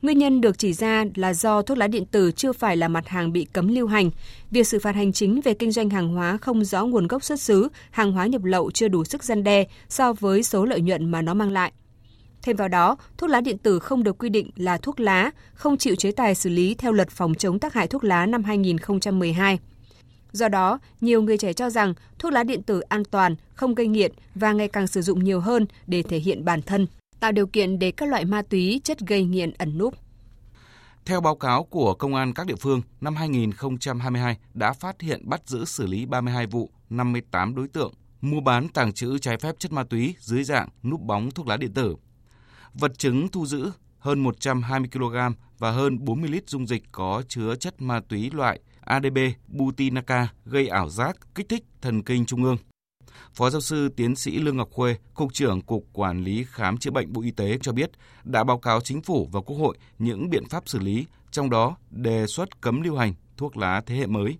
Nguyên 0.02 0.18
nhân 0.18 0.40
được 0.40 0.58
chỉ 0.58 0.72
ra 0.72 1.04
là 1.14 1.34
do 1.34 1.62
thuốc 1.62 1.78
lá 1.78 1.86
điện 1.86 2.06
tử 2.06 2.32
chưa 2.32 2.52
phải 2.52 2.76
là 2.76 2.88
mặt 2.88 3.08
hàng 3.08 3.32
bị 3.32 3.44
cấm 3.44 3.68
lưu 3.68 3.86
hành. 3.86 4.10
Việc 4.50 4.66
xử 4.66 4.78
phạt 4.78 4.94
hành 4.94 5.12
chính 5.12 5.40
về 5.40 5.54
kinh 5.54 5.72
doanh 5.72 5.90
hàng 5.90 6.08
hóa 6.08 6.38
không 6.40 6.64
rõ 6.64 6.84
nguồn 6.84 7.06
gốc 7.06 7.24
xuất 7.24 7.40
xứ, 7.40 7.68
hàng 7.90 8.12
hóa 8.12 8.26
nhập 8.26 8.44
lậu 8.44 8.70
chưa 8.70 8.88
đủ 8.88 9.04
sức 9.04 9.24
gian 9.24 9.44
đe 9.44 9.64
so 9.88 10.12
với 10.12 10.42
số 10.42 10.64
lợi 10.64 10.80
nhuận 10.80 11.10
mà 11.10 11.22
nó 11.22 11.34
mang 11.34 11.52
lại. 11.52 11.72
Thêm 12.44 12.56
vào 12.56 12.68
đó, 12.68 12.96
thuốc 13.18 13.30
lá 13.30 13.40
điện 13.40 13.58
tử 13.58 13.78
không 13.78 14.02
được 14.02 14.18
quy 14.18 14.28
định 14.28 14.50
là 14.56 14.78
thuốc 14.78 15.00
lá, 15.00 15.30
không 15.54 15.76
chịu 15.76 15.94
chế 15.94 16.12
tài 16.12 16.34
xử 16.34 16.50
lý 16.50 16.74
theo 16.74 16.92
luật 16.92 17.10
phòng 17.10 17.34
chống 17.34 17.58
tác 17.58 17.74
hại 17.74 17.86
thuốc 17.86 18.04
lá 18.04 18.26
năm 18.26 18.44
2012. 18.44 19.58
Do 20.32 20.48
đó, 20.48 20.78
nhiều 21.00 21.22
người 21.22 21.38
trẻ 21.38 21.52
cho 21.52 21.70
rằng 21.70 21.94
thuốc 22.18 22.32
lá 22.32 22.42
điện 22.44 22.62
tử 22.62 22.80
an 22.80 23.04
toàn, 23.04 23.36
không 23.54 23.74
gây 23.74 23.86
nghiện 23.86 24.12
và 24.34 24.52
ngày 24.52 24.68
càng 24.68 24.86
sử 24.86 25.02
dụng 25.02 25.24
nhiều 25.24 25.40
hơn 25.40 25.66
để 25.86 26.02
thể 26.02 26.18
hiện 26.18 26.44
bản 26.44 26.62
thân, 26.62 26.86
tạo 27.20 27.32
điều 27.32 27.46
kiện 27.46 27.78
để 27.78 27.90
các 27.90 28.08
loại 28.08 28.24
ma 28.24 28.42
túy 28.42 28.80
chất 28.84 28.98
gây 28.98 29.24
nghiện 29.24 29.52
ẩn 29.58 29.78
núp. 29.78 29.94
Theo 31.04 31.20
báo 31.20 31.36
cáo 31.36 31.64
của 31.64 31.94
Công 31.94 32.14
an 32.14 32.34
các 32.34 32.46
địa 32.46 32.56
phương, 32.60 32.82
năm 33.00 33.16
2022 33.16 34.38
đã 34.54 34.72
phát 34.72 35.00
hiện 35.00 35.28
bắt 35.28 35.40
giữ 35.46 35.64
xử 35.64 35.86
lý 35.86 36.06
32 36.06 36.46
vụ, 36.46 36.70
58 36.90 37.54
đối 37.54 37.68
tượng 37.68 37.92
mua 38.20 38.40
bán 38.40 38.68
tàng 38.68 38.92
trữ 38.92 39.18
trái 39.18 39.38
phép 39.38 39.54
chất 39.58 39.72
ma 39.72 39.84
túy 39.84 40.14
dưới 40.20 40.44
dạng 40.44 40.68
núp 40.82 41.00
bóng 41.00 41.30
thuốc 41.30 41.46
lá 41.46 41.56
điện 41.56 41.72
tử. 41.74 41.96
Vật 42.74 42.98
chứng 42.98 43.28
thu 43.28 43.46
giữ 43.46 43.70
hơn 43.98 44.20
120 44.20 44.88
kg 44.92 45.16
và 45.58 45.70
hơn 45.70 46.04
40 46.04 46.30
lít 46.30 46.48
dung 46.48 46.66
dịch 46.66 46.82
có 46.92 47.22
chứa 47.28 47.54
chất 47.54 47.82
ma 47.82 48.00
túy 48.08 48.30
loại 48.30 48.60
ADB 48.80 49.18
Butinaka 49.48 50.28
gây 50.44 50.68
ảo 50.68 50.88
giác, 50.88 51.16
kích 51.34 51.48
thích 51.48 51.64
thần 51.80 52.02
kinh 52.02 52.26
trung 52.26 52.44
ương. 52.44 52.56
Phó 53.34 53.50
giáo 53.50 53.60
sư 53.60 53.88
tiến 53.96 54.16
sĩ 54.16 54.38
Lương 54.38 54.56
Ngọc 54.56 54.68
Khuê, 54.72 54.96
Cục 55.14 55.32
trưởng 55.32 55.60
Cục 55.60 55.84
Quản 55.92 56.24
lý 56.24 56.44
Khám 56.48 56.78
chữa 56.78 56.90
bệnh 56.90 57.12
Bộ 57.12 57.22
Y 57.22 57.30
tế 57.30 57.58
cho 57.62 57.72
biết 57.72 57.90
đã 58.24 58.44
báo 58.44 58.58
cáo 58.58 58.80
chính 58.80 59.02
phủ 59.02 59.28
và 59.32 59.40
Quốc 59.40 59.56
hội 59.56 59.76
những 59.98 60.30
biện 60.30 60.48
pháp 60.48 60.68
xử 60.68 60.78
lý, 60.78 61.06
trong 61.30 61.50
đó 61.50 61.76
đề 61.90 62.26
xuất 62.26 62.60
cấm 62.60 62.82
lưu 62.82 62.96
hành 62.96 63.14
thuốc 63.36 63.56
lá 63.56 63.82
thế 63.86 63.96
hệ 63.96 64.06
mới. 64.06 64.38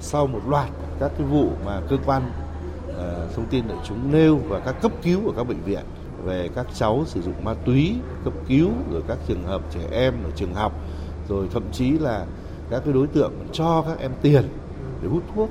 Sau 0.00 0.26
một 0.26 0.40
loạt 0.46 0.70
các 1.00 1.12
cái 1.18 1.26
vụ 1.26 1.50
mà 1.64 1.82
cơ 1.88 1.96
quan 2.06 2.32
uh, 2.88 3.34
thông 3.34 3.46
tin 3.50 3.68
đại 3.68 3.78
chúng 3.84 4.12
nêu 4.12 4.36
và 4.36 4.60
các 4.60 4.72
cấp 4.82 4.92
cứu 5.02 5.26
ở 5.26 5.32
các 5.36 5.44
bệnh 5.44 5.62
viện 5.64 5.84
về 6.24 6.48
các 6.54 6.66
cháu 6.74 7.04
sử 7.06 7.22
dụng 7.22 7.44
ma 7.44 7.54
túy 7.54 7.94
cấp 8.24 8.32
cứu, 8.48 8.70
rồi 8.92 9.02
các 9.08 9.18
trường 9.28 9.44
hợp 9.44 9.62
trẻ 9.70 9.80
em 9.90 10.14
ở 10.24 10.30
trường 10.36 10.54
học, 10.54 10.72
rồi 11.28 11.48
thậm 11.52 11.62
chí 11.72 11.90
là 11.90 12.26
các 12.70 12.82
cái 12.84 12.94
đối 12.94 13.06
tượng 13.06 13.32
cho 13.52 13.82
các 13.82 13.98
em 13.98 14.10
tiền 14.22 14.48
để 15.02 15.08
hút 15.08 15.22
thuốc. 15.34 15.50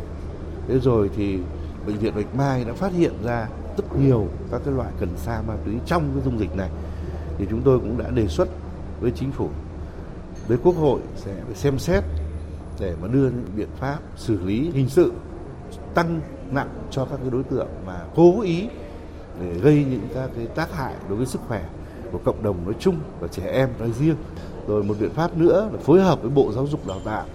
Thế 0.67 0.79
rồi 0.79 1.09
thì 1.15 1.39
bệnh 1.87 1.97
viện 1.97 2.15
bạch 2.15 2.35
mai 2.35 2.63
đã 2.63 2.73
phát 2.73 2.93
hiện 2.93 3.13
ra 3.23 3.47
rất 3.77 3.99
nhiều 3.99 4.27
các 4.51 4.61
cái 4.65 4.73
loại 4.73 4.91
cần 4.99 5.09
sa 5.17 5.41
ma 5.47 5.53
túy 5.65 5.73
trong 5.85 6.11
cái 6.13 6.23
dung 6.25 6.39
dịch 6.39 6.55
này. 6.55 6.69
Thì 7.37 7.45
chúng 7.49 7.61
tôi 7.61 7.79
cũng 7.79 7.97
đã 7.97 8.09
đề 8.09 8.27
xuất 8.27 8.49
với 9.01 9.11
chính 9.11 9.31
phủ, 9.31 9.49
với 10.47 10.57
quốc 10.63 10.75
hội 10.75 10.99
sẽ 11.15 11.35
phải 11.45 11.55
xem 11.55 11.79
xét 11.79 12.03
để 12.79 12.95
mà 13.01 13.07
đưa 13.07 13.23
những 13.23 13.45
biện 13.55 13.69
pháp 13.79 13.99
xử 14.15 14.39
lý 14.43 14.71
hình 14.73 14.89
sự, 14.89 15.13
tăng 15.93 16.21
nặng 16.51 16.69
cho 16.91 17.05
các 17.05 17.17
cái 17.21 17.29
đối 17.29 17.43
tượng 17.43 17.67
mà 17.85 17.99
cố 18.15 18.41
ý 18.41 18.67
để 19.39 19.53
gây 19.53 19.85
những 19.89 20.07
các 20.13 20.29
cái 20.35 20.45
tác 20.45 20.73
hại 20.73 20.93
đối 21.09 21.17
với 21.17 21.25
sức 21.25 21.41
khỏe 21.47 21.65
của 22.11 22.19
cộng 22.23 22.43
đồng 22.43 22.65
nói 22.65 22.73
chung 22.79 22.99
và 23.19 23.27
trẻ 23.27 23.43
em 23.51 23.69
nói 23.79 23.91
riêng. 23.91 24.15
Rồi 24.67 24.83
một 24.83 24.95
biện 24.99 25.09
pháp 25.09 25.37
nữa 25.37 25.69
là 25.73 25.79
phối 25.79 26.01
hợp 26.01 26.21
với 26.21 26.31
Bộ 26.31 26.51
Giáo 26.51 26.67
dục 26.67 26.87
Đào 26.87 26.99
tạo 27.05 27.25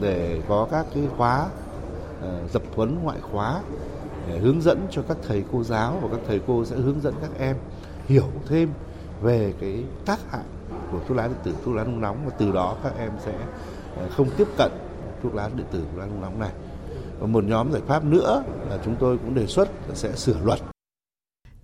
để 0.00 0.42
có 0.48 0.68
các 0.70 0.86
cái 0.94 1.04
khóa 1.16 1.48
ờ, 2.22 2.40
tập 2.52 2.62
huấn 2.74 2.98
ngoại 3.02 3.18
khóa 3.20 3.60
để 4.28 4.38
hướng 4.38 4.62
dẫn 4.62 4.86
cho 4.90 5.02
các 5.08 5.16
thầy 5.28 5.44
cô 5.52 5.62
giáo 5.62 5.98
và 6.02 6.08
các 6.10 6.20
thầy 6.26 6.40
cô 6.46 6.64
sẽ 6.64 6.76
hướng 6.76 7.00
dẫn 7.00 7.14
các 7.20 7.30
em 7.38 7.56
hiểu 8.06 8.26
thêm 8.48 8.68
về 9.22 9.54
cái 9.60 9.84
tác 10.06 10.18
hại 10.30 10.44
của 10.92 10.98
thuốc 11.08 11.16
lá 11.16 11.26
điện 11.26 11.36
tử, 11.44 11.52
thuốc 11.64 11.74
lá 11.74 11.84
nung 11.84 12.00
nóng 12.00 12.16
và 12.26 12.32
từ 12.38 12.52
đó 12.52 12.76
các 12.82 12.92
em 12.98 13.10
sẽ 13.24 13.32
ờ, 13.96 14.08
không 14.16 14.30
tiếp 14.36 14.48
cận 14.58 14.72
thuốc 15.22 15.34
lá 15.34 15.50
điện 15.56 15.66
tử, 15.72 15.78
thuốc 15.78 16.00
lá 16.00 16.06
nung 16.06 16.20
nóng 16.20 16.40
này. 16.40 16.50
Và 17.18 17.26
một 17.26 17.44
nhóm 17.44 17.72
giải 17.72 17.82
pháp 17.86 18.04
nữa 18.04 18.42
là 18.70 18.78
chúng 18.84 18.96
tôi 19.00 19.18
cũng 19.18 19.34
đề 19.34 19.46
xuất 19.46 19.68
là 19.88 19.94
sẽ 19.94 20.12
sửa 20.12 20.36
luật 20.44 20.73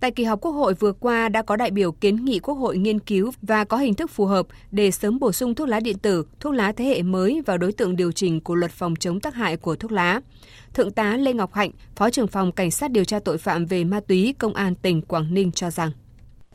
Tại 0.01 0.11
kỳ 0.11 0.23
họp 0.23 0.41
Quốc 0.41 0.51
hội 0.51 0.73
vừa 0.73 0.91
qua 0.93 1.29
đã 1.29 1.41
có 1.41 1.55
đại 1.55 1.71
biểu 1.71 1.91
kiến 1.91 2.25
nghị 2.25 2.39
Quốc 2.39 2.53
hội 2.53 2.77
nghiên 2.77 2.99
cứu 2.99 3.31
và 3.41 3.63
có 3.63 3.77
hình 3.77 3.93
thức 3.93 4.11
phù 4.11 4.25
hợp 4.25 4.47
để 4.71 4.91
sớm 4.91 5.19
bổ 5.19 5.31
sung 5.31 5.55
thuốc 5.55 5.67
lá 5.67 5.79
điện 5.79 5.97
tử, 5.97 6.25
thuốc 6.39 6.53
lá 6.53 6.71
thế 6.71 6.85
hệ 6.85 7.01
mới 7.01 7.41
vào 7.45 7.57
đối 7.57 7.71
tượng 7.71 7.95
điều 7.95 8.11
chỉnh 8.11 8.41
của 8.41 8.55
luật 8.55 8.71
phòng 8.71 8.95
chống 8.95 9.19
tác 9.19 9.35
hại 9.35 9.57
của 9.57 9.75
thuốc 9.75 9.91
lá. 9.91 10.21
Thượng 10.73 10.91
tá 10.91 11.17
Lê 11.17 11.33
Ngọc 11.33 11.53
Hạnh, 11.53 11.71
Phó 11.95 12.09
trưởng 12.09 12.27
phòng 12.27 12.51
Cảnh 12.51 12.71
sát 12.71 12.91
điều 12.91 13.03
tra 13.03 13.19
tội 13.19 13.37
phạm 13.37 13.65
về 13.65 13.83
ma 13.83 13.99
túy 13.99 14.35
Công 14.39 14.53
an 14.53 14.75
tỉnh 14.75 15.01
Quảng 15.01 15.33
Ninh 15.33 15.51
cho 15.51 15.69
rằng. 15.69 15.91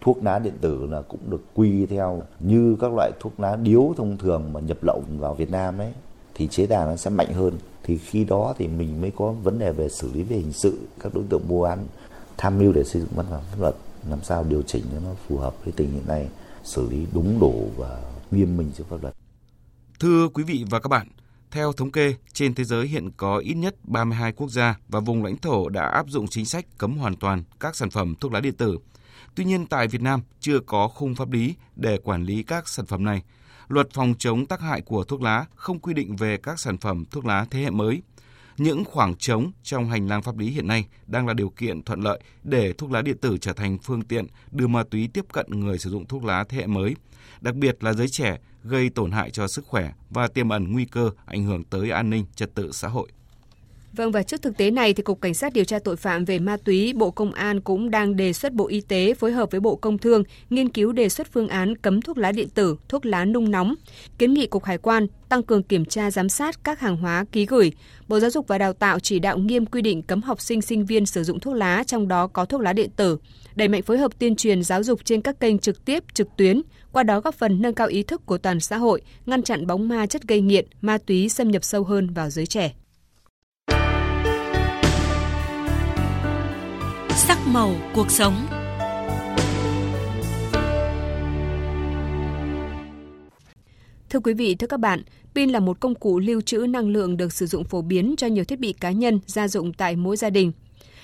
Thuốc 0.00 0.24
lá 0.24 0.38
điện 0.38 0.54
tử 0.60 0.86
là 0.90 1.02
cũng 1.02 1.30
được 1.30 1.44
quy 1.54 1.86
theo 1.86 2.22
như 2.40 2.76
các 2.80 2.92
loại 2.96 3.10
thuốc 3.20 3.40
lá 3.40 3.56
điếu 3.56 3.94
thông 3.96 4.18
thường 4.18 4.52
mà 4.52 4.60
nhập 4.60 4.78
lậu 4.82 5.02
vào 5.18 5.34
Việt 5.34 5.50
Nam 5.50 5.78
ấy 5.78 5.92
thì 6.34 6.48
chế 6.48 6.66
tài 6.66 6.86
nó 6.86 6.96
sẽ 6.96 7.10
mạnh 7.10 7.32
hơn. 7.32 7.54
Thì 7.82 7.96
khi 7.96 8.24
đó 8.24 8.54
thì 8.58 8.68
mình 8.68 9.00
mới 9.00 9.12
có 9.16 9.32
vấn 9.32 9.58
đề 9.58 9.72
về 9.72 9.88
xử 9.88 10.10
lý 10.14 10.22
về 10.22 10.36
hình 10.36 10.52
sự 10.52 10.78
các 11.00 11.14
đối 11.14 11.24
tượng 11.28 11.48
mua 11.48 11.64
bán 11.64 11.78
tham 12.38 12.58
mưu 12.58 12.72
để 12.72 12.84
xây 12.84 13.02
dựng 13.02 13.10
văn 13.14 13.26
bản 13.30 13.40
pháp 13.50 13.60
luật 13.60 13.74
làm 14.10 14.24
sao 14.24 14.44
điều 14.44 14.62
chỉnh 14.62 14.84
cho 14.92 15.00
nó 15.00 15.14
phù 15.28 15.38
hợp 15.38 15.64
với 15.64 15.72
tình 15.76 15.90
hình 15.90 16.02
nay, 16.06 16.28
xử 16.64 16.90
lý 16.90 17.06
đúng 17.12 17.40
đủ 17.40 17.70
và 17.76 18.02
nghiêm 18.30 18.56
minh 18.56 18.72
trước 18.76 18.84
pháp 18.88 19.02
luật. 19.02 19.14
Thưa 20.00 20.28
quý 20.28 20.44
vị 20.44 20.64
và 20.70 20.80
các 20.80 20.88
bạn, 20.88 21.08
theo 21.50 21.72
thống 21.72 21.92
kê, 21.92 22.14
trên 22.32 22.54
thế 22.54 22.64
giới 22.64 22.86
hiện 22.86 23.10
có 23.16 23.38
ít 23.38 23.54
nhất 23.54 23.76
32 23.84 24.32
quốc 24.32 24.50
gia 24.50 24.78
và 24.88 25.00
vùng 25.00 25.24
lãnh 25.24 25.36
thổ 25.36 25.68
đã 25.68 25.82
áp 25.82 26.06
dụng 26.08 26.26
chính 26.28 26.46
sách 26.46 26.66
cấm 26.78 26.96
hoàn 26.96 27.16
toàn 27.16 27.44
các 27.60 27.76
sản 27.76 27.90
phẩm 27.90 28.14
thuốc 28.20 28.32
lá 28.32 28.40
điện 28.40 28.54
tử. 28.54 28.78
Tuy 29.34 29.44
nhiên 29.44 29.66
tại 29.66 29.88
Việt 29.88 30.02
Nam 30.02 30.20
chưa 30.40 30.60
có 30.60 30.88
khung 30.88 31.14
pháp 31.14 31.30
lý 31.30 31.54
để 31.76 31.98
quản 31.98 32.22
lý 32.22 32.42
các 32.42 32.68
sản 32.68 32.86
phẩm 32.86 33.04
này. 33.04 33.22
Luật 33.68 33.88
phòng 33.92 34.14
chống 34.18 34.46
tác 34.46 34.60
hại 34.60 34.80
của 34.80 35.04
thuốc 35.04 35.22
lá 35.22 35.46
không 35.54 35.78
quy 35.78 35.94
định 35.94 36.16
về 36.16 36.36
các 36.36 36.60
sản 36.60 36.78
phẩm 36.78 37.04
thuốc 37.10 37.24
lá 37.24 37.46
thế 37.50 37.60
hệ 37.60 37.70
mới– 37.70 38.02
những 38.58 38.84
khoảng 38.84 39.16
trống 39.16 39.50
trong 39.62 39.90
hành 39.90 40.08
lang 40.08 40.22
pháp 40.22 40.38
lý 40.38 40.50
hiện 40.50 40.66
nay 40.66 40.86
đang 41.06 41.26
là 41.26 41.34
điều 41.34 41.50
kiện 41.50 41.82
thuận 41.82 42.00
lợi 42.00 42.20
để 42.42 42.72
thuốc 42.72 42.90
lá 42.90 43.02
điện 43.02 43.18
tử 43.20 43.38
trở 43.40 43.52
thành 43.52 43.78
phương 43.78 44.02
tiện 44.02 44.26
đưa 44.50 44.66
ma 44.66 44.82
túy 44.90 45.08
tiếp 45.14 45.24
cận 45.32 45.46
người 45.50 45.78
sử 45.78 45.90
dụng 45.90 46.06
thuốc 46.06 46.24
lá 46.24 46.44
thế 46.48 46.58
hệ 46.58 46.66
mới, 46.66 46.96
đặc 47.40 47.54
biệt 47.54 47.84
là 47.84 47.92
giới 47.92 48.08
trẻ 48.08 48.38
gây 48.64 48.90
tổn 48.90 49.10
hại 49.10 49.30
cho 49.30 49.48
sức 49.48 49.66
khỏe 49.66 49.92
và 50.10 50.28
tiềm 50.28 50.48
ẩn 50.48 50.72
nguy 50.72 50.84
cơ 50.84 51.10
ảnh 51.26 51.44
hưởng 51.44 51.64
tới 51.64 51.90
an 51.90 52.10
ninh 52.10 52.24
trật 52.34 52.54
tự 52.54 52.72
xã 52.72 52.88
hội. 52.88 53.08
Vâng 53.96 54.12
và 54.12 54.22
trước 54.22 54.42
thực 54.42 54.56
tế 54.56 54.70
này 54.70 54.94
thì 54.94 55.02
Cục 55.02 55.20
Cảnh 55.20 55.34
sát 55.34 55.52
điều 55.52 55.64
tra 55.64 55.78
tội 55.78 55.96
phạm 55.96 56.24
về 56.24 56.38
ma 56.38 56.56
túy 56.64 56.92
Bộ 56.92 57.10
Công 57.10 57.32
an 57.32 57.60
cũng 57.60 57.90
đang 57.90 58.16
đề 58.16 58.32
xuất 58.32 58.52
Bộ 58.52 58.66
Y 58.66 58.80
tế 58.80 59.14
phối 59.14 59.32
hợp 59.32 59.50
với 59.50 59.60
Bộ 59.60 59.76
Công 59.76 59.98
Thương 59.98 60.22
nghiên 60.50 60.68
cứu 60.68 60.92
đề 60.92 61.08
xuất 61.08 61.32
phương 61.32 61.48
án 61.48 61.76
cấm 61.76 62.02
thuốc 62.02 62.18
lá 62.18 62.32
điện 62.32 62.48
tử, 62.48 62.76
thuốc 62.88 63.06
lá 63.06 63.24
nung 63.24 63.50
nóng, 63.50 63.74
kiến 64.18 64.34
nghị 64.34 64.46
Cục 64.46 64.64
Hải 64.64 64.78
quan 64.78 65.06
tăng 65.28 65.42
cường 65.42 65.62
kiểm 65.62 65.84
tra 65.84 66.10
giám 66.10 66.28
sát 66.28 66.64
các 66.64 66.80
hàng 66.80 66.96
hóa 66.96 67.24
ký 67.32 67.46
gửi. 67.46 67.72
Bộ 68.08 68.20
Giáo 68.20 68.30
dục 68.30 68.48
và 68.48 68.58
Đào 68.58 68.72
tạo 68.72 69.00
chỉ 69.00 69.18
đạo 69.18 69.38
nghiêm 69.38 69.66
quy 69.66 69.82
định 69.82 70.02
cấm 70.02 70.22
học 70.22 70.40
sinh 70.40 70.62
sinh 70.62 70.86
viên 70.86 71.06
sử 71.06 71.24
dụng 71.24 71.40
thuốc 71.40 71.54
lá 71.54 71.84
trong 71.86 72.08
đó 72.08 72.26
có 72.26 72.44
thuốc 72.44 72.60
lá 72.60 72.72
điện 72.72 72.90
tử, 72.96 73.18
đẩy 73.54 73.68
mạnh 73.68 73.82
phối 73.82 73.98
hợp 73.98 74.18
tuyên 74.18 74.36
truyền 74.36 74.62
giáo 74.62 74.82
dục 74.82 75.00
trên 75.04 75.20
các 75.20 75.40
kênh 75.40 75.58
trực 75.58 75.84
tiếp, 75.84 76.04
trực 76.14 76.28
tuyến, 76.36 76.62
qua 76.92 77.02
đó 77.02 77.20
góp 77.20 77.34
phần 77.34 77.62
nâng 77.62 77.74
cao 77.74 77.86
ý 77.86 78.02
thức 78.02 78.26
của 78.26 78.38
toàn 78.38 78.60
xã 78.60 78.76
hội, 78.76 79.02
ngăn 79.26 79.42
chặn 79.42 79.66
bóng 79.66 79.88
ma 79.88 80.06
chất 80.06 80.22
gây 80.28 80.40
nghiện, 80.40 80.66
ma 80.80 80.98
túy 80.98 81.28
xâm 81.28 81.50
nhập 81.50 81.64
sâu 81.64 81.84
hơn 81.84 82.14
vào 82.14 82.30
giới 82.30 82.46
trẻ. 82.46 82.72
Sắc 87.16 87.38
màu 87.46 87.74
cuộc 87.94 88.10
sống. 88.10 88.46
Thưa 94.10 94.20
quý 94.24 94.34
vị, 94.34 94.54
thưa 94.54 94.66
các 94.66 94.80
bạn, 94.80 95.02
pin 95.34 95.50
là 95.50 95.60
một 95.60 95.80
công 95.80 95.94
cụ 95.94 96.18
lưu 96.18 96.40
trữ 96.40 96.58
năng 96.58 96.88
lượng 96.88 97.16
được 97.16 97.32
sử 97.32 97.46
dụng 97.46 97.64
phổ 97.64 97.82
biến 97.82 98.14
cho 98.18 98.26
nhiều 98.26 98.44
thiết 98.44 98.60
bị 98.60 98.72
cá 98.72 98.90
nhân, 98.90 99.20
gia 99.26 99.48
dụng 99.48 99.72
tại 99.72 99.96
mỗi 99.96 100.16
gia 100.16 100.30
đình. 100.30 100.52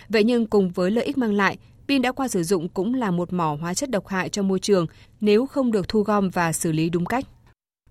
Vậy 0.09 0.25
nhưng 0.25 0.47
cùng 0.47 0.71
với 0.71 0.90
lợi 0.90 1.04
ích 1.04 1.19
mang 1.19 1.35
lại, 1.35 1.59
pin 1.88 2.02
đã 2.02 2.12
qua 2.12 2.28
sử 2.28 2.42
dụng 2.42 2.69
cũng 2.69 2.95
là 2.95 3.11
một 3.11 3.33
mỏ 3.33 3.57
hóa 3.61 3.75
chất 3.75 3.90
độc 3.90 4.09
hại 4.09 4.28
cho 4.28 4.42
môi 4.42 4.59
trường 4.59 4.87
nếu 5.21 5.47
không 5.47 5.73
được 5.73 5.88
thu 5.88 6.02
gom 6.02 6.31
và 6.31 6.52
xử 6.52 6.73
lý 6.73 6.90
đúng 6.90 7.07
cách. 7.07 7.25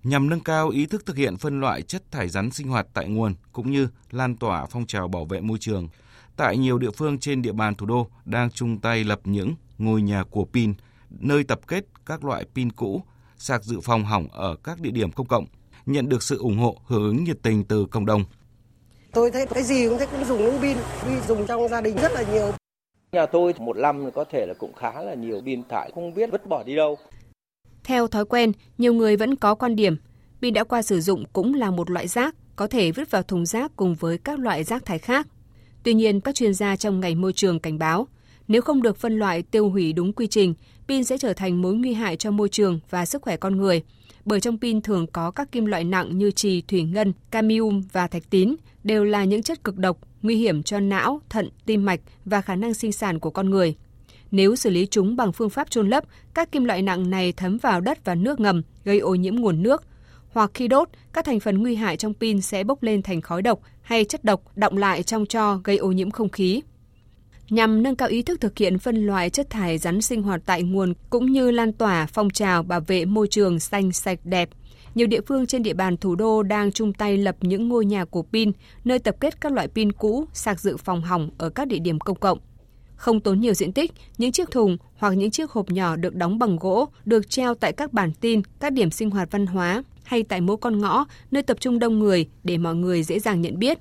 Nhằm 0.02 0.28
nâng 0.28 0.40
cao 0.40 0.68
ý 0.68 0.86
thức 0.86 1.06
thực 1.06 1.16
hiện 1.16 1.36
phân 1.36 1.60
loại 1.60 1.82
chất 1.82 2.02
thải 2.10 2.28
rắn 2.28 2.50
sinh 2.50 2.68
hoạt 2.68 2.86
tại 2.94 3.08
nguồn 3.08 3.34
cũng 3.52 3.72
như 3.72 3.88
lan 4.10 4.36
tỏa 4.36 4.66
phong 4.66 4.86
trào 4.86 5.08
bảo 5.08 5.24
vệ 5.24 5.40
môi 5.40 5.58
trường, 5.60 5.88
tại 6.36 6.56
nhiều 6.56 6.78
địa 6.78 6.90
phương 6.90 7.18
trên 7.18 7.42
địa 7.42 7.52
bàn 7.52 7.74
thủ 7.74 7.86
đô 7.86 8.06
đang 8.24 8.50
chung 8.50 8.80
tay 8.80 9.04
lập 9.04 9.20
những 9.24 9.54
ngôi 9.78 10.02
nhà 10.02 10.24
của 10.30 10.44
pin, 10.44 10.74
nơi 11.10 11.44
tập 11.44 11.60
kết 11.68 11.84
các 12.06 12.24
loại 12.24 12.44
pin 12.54 12.72
cũ, 12.72 13.02
sạc 13.36 13.64
dự 13.64 13.80
phòng 13.80 14.04
hỏng 14.04 14.28
ở 14.32 14.56
các 14.64 14.80
địa 14.80 14.90
điểm 14.90 15.12
công 15.12 15.26
cộng, 15.26 15.46
nhận 15.86 16.08
được 16.08 16.22
sự 16.22 16.38
ủng 16.38 16.58
hộ 16.58 16.76
hưởng 16.86 17.02
ứng 17.02 17.24
nhiệt 17.24 17.38
tình 17.42 17.64
từ 17.64 17.86
cộng 17.86 18.06
đồng. 18.06 18.24
Tôi 19.12 19.30
thấy 19.30 19.46
cái 19.46 19.62
gì 19.62 19.88
cũng 19.88 19.98
thấy 19.98 20.06
cũng 20.06 20.24
dùng 20.24 20.38
những 20.38 20.60
pin, 20.60 20.76
pin 21.04 21.20
dùng 21.28 21.46
trong 21.46 21.68
gia 21.68 21.80
đình 21.80 21.96
rất 21.96 22.12
là 22.12 22.24
nhiều. 22.32 22.52
Nhà 23.12 23.26
tôi 23.26 23.54
một 23.58 23.76
năm 23.76 24.10
có 24.14 24.24
thể 24.32 24.46
là 24.46 24.54
cũng 24.54 24.72
khá 24.74 25.02
là 25.02 25.14
nhiều 25.14 25.40
pin 25.44 25.62
thải, 25.68 25.90
không 25.94 26.14
biết 26.14 26.30
vứt 26.32 26.46
bỏ 26.46 26.62
đi 26.62 26.76
đâu. 26.76 26.98
Theo 27.84 28.08
thói 28.08 28.24
quen, 28.24 28.52
nhiều 28.78 28.94
người 28.94 29.16
vẫn 29.16 29.36
có 29.36 29.54
quan 29.54 29.76
điểm 29.76 29.96
pin 30.42 30.54
đã 30.54 30.64
qua 30.64 30.82
sử 30.82 31.00
dụng 31.00 31.24
cũng 31.32 31.54
là 31.54 31.70
một 31.70 31.90
loại 31.90 32.08
rác, 32.08 32.34
có 32.56 32.66
thể 32.66 32.92
vứt 32.92 33.10
vào 33.10 33.22
thùng 33.22 33.46
rác 33.46 33.72
cùng 33.76 33.94
với 33.94 34.18
các 34.18 34.38
loại 34.38 34.64
rác 34.64 34.84
thải 34.84 34.98
khác. 34.98 35.26
Tuy 35.82 35.94
nhiên, 35.94 36.20
các 36.20 36.34
chuyên 36.34 36.54
gia 36.54 36.76
trong 36.76 37.00
ngành 37.00 37.20
môi 37.20 37.32
trường 37.32 37.60
cảnh 37.60 37.78
báo, 37.78 38.08
nếu 38.48 38.62
không 38.62 38.82
được 38.82 38.96
phân 38.96 39.18
loại 39.18 39.42
tiêu 39.42 39.70
hủy 39.70 39.92
đúng 39.92 40.12
quy 40.12 40.26
trình, 40.26 40.54
pin 40.88 41.04
sẽ 41.04 41.18
trở 41.18 41.32
thành 41.32 41.62
mối 41.62 41.74
nguy 41.74 41.92
hại 41.92 42.16
cho 42.16 42.30
môi 42.30 42.48
trường 42.48 42.80
và 42.90 43.06
sức 43.06 43.22
khỏe 43.22 43.36
con 43.36 43.56
người. 43.56 43.82
Bởi 44.24 44.40
trong 44.40 44.58
pin 44.58 44.80
thường 44.80 45.06
có 45.06 45.30
các 45.30 45.52
kim 45.52 45.66
loại 45.66 45.84
nặng 45.84 46.18
như 46.18 46.30
trì, 46.30 46.62
thủy 46.62 46.82
ngân, 46.82 47.12
cadmium 47.30 47.82
và 47.92 48.06
thạch 48.06 48.30
tín, 48.30 48.54
đều 48.84 49.04
là 49.04 49.24
những 49.24 49.42
chất 49.42 49.64
cực 49.64 49.76
độc, 49.76 49.98
nguy 50.22 50.36
hiểm 50.36 50.62
cho 50.62 50.80
não, 50.80 51.20
thận, 51.28 51.48
tim 51.66 51.84
mạch 51.84 52.00
và 52.24 52.40
khả 52.40 52.56
năng 52.56 52.74
sinh 52.74 52.92
sản 52.92 53.18
của 53.18 53.30
con 53.30 53.50
người. 53.50 53.74
Nếu 54.30 54.56
xử 54.56 54.70
lý 54.70 54.86
chúng 54.86 55.16
bằng 55.16 55.32
phương 55.32 55.50
pháp 55.50 55.70
chôn 55.70 55.88
lấp, 55.88 56.04
các 56.34 56.52
kim 56.52 56.64
loại 56.64 56.82
nặng 56.82 57.10
này 57.10 57.32
thấm 57.32 57.58
vào 57.58 57.80
đất 57.80 58.04
và 58.04 58.14
nước 58.14 58.40
ngầm, 58.40 58.62
gây 58.84 58.98
ô 58.98 59.14
nhiễm 59.14 59.36
nguồn 59.36 59.62
nước, 59.62 59.82
hoặc 60.28 60.50
khi 60.54 60.68
đốt, 60.68 60.88
các 61.12 61.24
thành 61.24 61.40
phần 61.40 61.58
nguy 61.58 61.74
hại 61.74 61.96
trong 61.96 62.14
pin 62.14 62.40
sẽ 62.40 62.64
bốc 62.64 62.82
lên 62.82 63.02
thành 63.02 63.20
khói 63.20 63.42
độc 63.42 63.60
hay 63.92 64.04
chất 64.04 64.24
độc 64.24 64.56
động 64.56 64.76
lại 64.76 65.02
trong 65.02 65.26
tro 65.26 65.60
gây 65.64 65.76
ô 65.76 65.92
nhiễm 65.92 66.10
không 66.10 66.28
khí. 66.28 66.62
Nhằm 67.50 67.82
nâng 67.82 67.96
cao 67.96 68.08
ý 68.08 68.22
thức 68.22 68.40
thực 68.40 68.58
hiện 68.58 68.78
phân 68.78 69.06
loại 69.06 69.30
chất 69.30 69.50
thải 69.50 69.78
rắn 69.78 70.00
sinh 70.00 70.22
hoạt 70.22 70.42
tại 70.46 70.62
nguồn 70.62 70.94
cũng 71.10 71.32
như 71.32 71.50
lan 71.50 71.72
tỏa 71.72 72.06
phong 72.06 72.30
trào 72.30 72.62
bảo 72.62 72.80
vệ 72.80 73.04
môi 73.04 73.28
trường 73.30 73.60
xanh 73.60 73.92
sạch 73.92 74.18
đẹp, 74.24 74.48
nhiều 74.94 75.06
địa 75.06 75.20
phương 75.26 75.46
trên 75.46 75.62
địa 75.62 75.74
bàn 75.74 75.96
thủ 75.96 76.14
đô 76.14 76.42
đang 76.42 76.72
chung 76.72 76.92
tay 76.92 77.18
lập 77.18 77.36
những 77.40 77.68
ngôi 77.68 77.84
nhà 77.84 78.04
của 78.04 78.22
pin, 78.22 78.52
nơi 78.84 78.98
tập 78.98 79.16
kết 79.20 79.40
các 79.40 79.52
loại 79.52 79.68
pin 79.68 79.92
cũ, 79.92 80.24
sạc 80.32 80.60
dự 80.60 80.76
phòng 80.76 81.02
hỏng 81.02 81.30
ở 81.38 81.50
các 81.50 81.68
địa 81.68 81.78
điểm 81.78 81.98
công 82.00 82.18
cộng. 82.18 82.38
Không 82.96 83.20
tốn 83.20 83.40
nhiều 83.40 83.54
diện 83.54 83.72
tích, 83.72 83.92
những 84.18 84.32
chiếc 84.32 84.50
thùng 84.50 84.76
hoặc 84.96 85.10
những 85.10 85.30
chiếc 85.30 85.50
hộp 85.50 85.70
nhỏ 85.70 85.96
được 85.96 86.14
đóng 86.14 86.38
bằng 86.38 86.56
gỗ 86.56 86.88
được 87.04 87.30
treo 87.30 87.54
tại 87.54 87.72
các 87.72 87.92
bản 87.92 88.12
tin, 88.20 88.42
các 88.60 88.72
điểm 88.72 88.90
sinh 88.90 89.10
hoạt 89.10 89.30
văn 89.30 89.46
hóa, 89.46 89.82
hay 90.04 90.22
tại 90.22 90.40
mỗi 90.40 90.56
con 90.56 90.78
ngõ, 90.78 91.04
nơi 91.30 91.42
tập 91.42 91.56
trung 91.60 91.78
đông 91.78 91.98
người 91.98 92.26
để 92.44 92.58
mọi 92.58 92.74
người 92.74 93.02
dễ 93.02 93.18
dàng 93.18 93.40
nhận 93.40 93.58
biết. 93.58 93.78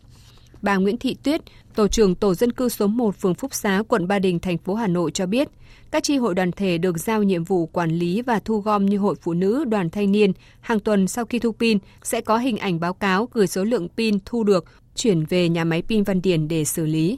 Bà 0.62 0.78
Nguyễn 0.78 0.98
Thị 0.98 1.16
Tuyết, 1.24 1.42
tổ 1.76 1.88
trưởng 1.88 2.16
tổ 2.16 2.34
dân 2.34 2.52
cư 2.52 2.70
số 2.70 2.88
1 2.88 3.16
phường 3.16 3.34
Phúc 3.34 3.54
Xá, 3.54 3.84
quận 3.88 4.08
Ba 4.08 4.20
Đình, 4.20 4.40
thành 4.40 4.58
phố 4.58 4.74
Hà 4.74 4.88
Nội 4.88 5.12
cho 5.12 5.26
biết, 5.26 5.48
các 5.92 6.04
tri 6.04 6.18
hội 6.18 6.36
đoàn 6.36 6.52
thể 6.52 6.78
được 6.78 6.98
giao 6.98 7.24
nhiệm 7.24 7.44
vụ 7.44 7.66
quản 7.66 7.90
lý 7.90 8.22
và 8.22 8.40
thu 8.40 8.60
gom 8.60 8.86
như 8.86 8.98
hội 8.98 9.16
phụ 9.22 9.34
nữ, 9.34 9.66
đoàn 9.68 9.90
thanh 9.90 10.12
niên, 10.12 10.32
hàng 10.62 10.80
tuần 10.80 11.08
sau 11.08 11.26
khi 11.26 11.40
thu 11.40 11.52
pin 11.52 11.78
sẽ 12.04 12.22
có 12.22 12.38
hình 12.38 12.58
ảnh 12.58 12.80
báo 12.80 12.94
cáo 12.94 13.28
gửi 13.34 13.48
số 13.48 13.64
lượng 13.64 13.88
pin 13.98 14.18
thu 14.26 14.44
được 14.44 14.66
chuyển 14.96 15.26
về 15.30 15.50
nhà 15.50 15.64
máy 15.64 15.84
pin 15.90 16.04
Văn 16.04 16.22
Điền 16.24 16.48
để 16.48 16.64
xử 16.64 16.86
lý. 16.86 17.18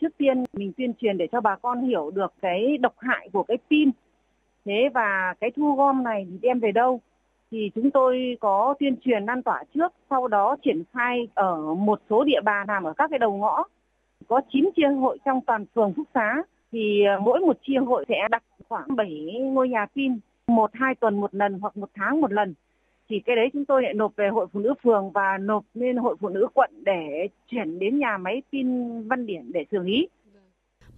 Trước 0.00 0.08
tiên 0.18 0.44
mình 0.52 0.72
tuyên 0.76 0.92
truyền 1.00 1.18
để 1.18 1.26
cho 1.32 1.40
bà 1.40 1.56
con 1.62 1.88
hiểu 1.88 2.10
được 2.10 2.32
cái 2.42 2.78
độc 2.80 2.94
hại 2.98 3.28
của 3.32 3.42
cái 3.42 3.56
pin. 3.70 3.90
Thế 4.64 4.88
và 4.94 5.34
cái 5.40 5.50
thu 5.56 5.74
gom 5.76 6.02
này 6.02 6.26
thì 6.30 6.38
đem 6.42 6.60
về 6.60 6.72
đâu? 6.72 7.00
Thì 7.50 7.70
chúng 7.74 7.90
tôi 7.90 8.36
có 8.40 8.74
tuyên 8.80 8.96
truyền 9.04 9.24
lan 9.24 9.42
tỏa 9.42 9.64
trước, 9.74 9.92
sau 10.10 10.28
đó 10.28 10.56
triển 10.64 10.82
khai 10.92 11.28
ở 11.34 11.74
một 11.74 12.00
số 12.10 12.24
địa 12.24 12.40
bàn 12.44 12.66
nằm 12.66 12.84
ở 12.84 12.92
các 12.92 13.10
cái 13.10 13.18
đầu 13.18 13.36
ngõ. 13.36 13.64
Có 14.28 14.40
9 14.52 14.70
chia 14.76 14.88
hội 14.88 15.18
trong 15.24 15.40
toàn 15.40 15.64
phường 15.74 15.92
Phúc 15.96 16.06
Xá 16.14 16.42
thì 16.72 17.04
ờ, 17.04 17.20
mỗi 17.20 17.40
một 17.40 17.56
chia 17.62 17.78
hội 17.86 18.04
sẽ 18.08 18.28
đặt 18.30 18.42
khoảng 18.68 18.96
7 18.96 19.24
ngôi 19.40 19.68
nhà 19.68 19.86
pin, 19.96 20.18
một 20.46 20.70
hai 20.74 20.94
tuần 20.94 21.20
một 21.20 21.34
lần 21.34 21.58
hoặc 21.58 21.76
một 21.76 21.90
tháng 21.94 22.20
một 22.20 22.32
lần. 22.32 22.54
Thì 23.08 23.20
cái 23.20 23.36
đấy 23.36 23.48
chúng 23.52 23.64
tôi 23.64 23.82
lại 23.82 23.94
nộp 23.94 24.16
về 24.16 24.28
hội 24.28 24.46
phụ 24.52 24.60
nữ 24.60 24.74
phường 24.82 25.10
và 25.10 25.38
nộp 25.38 25.64
lên 25.74 25.96
hội 25.96 26.16
phụ 26.20 26.28
nữ 26.28 26.46
quận 26.54 26.70
để 26.84 27.28
chuyển 27.46 27.78
đến 27.78 27.98
nhà 27.98 28.18
máy 28.18 28.42
pin 28.52 28.68
Văn 29.08 29.26
Điển 29.26 29.52
để 29.52 29.64
xử 29.70 29.78
lý. 29.78 30.08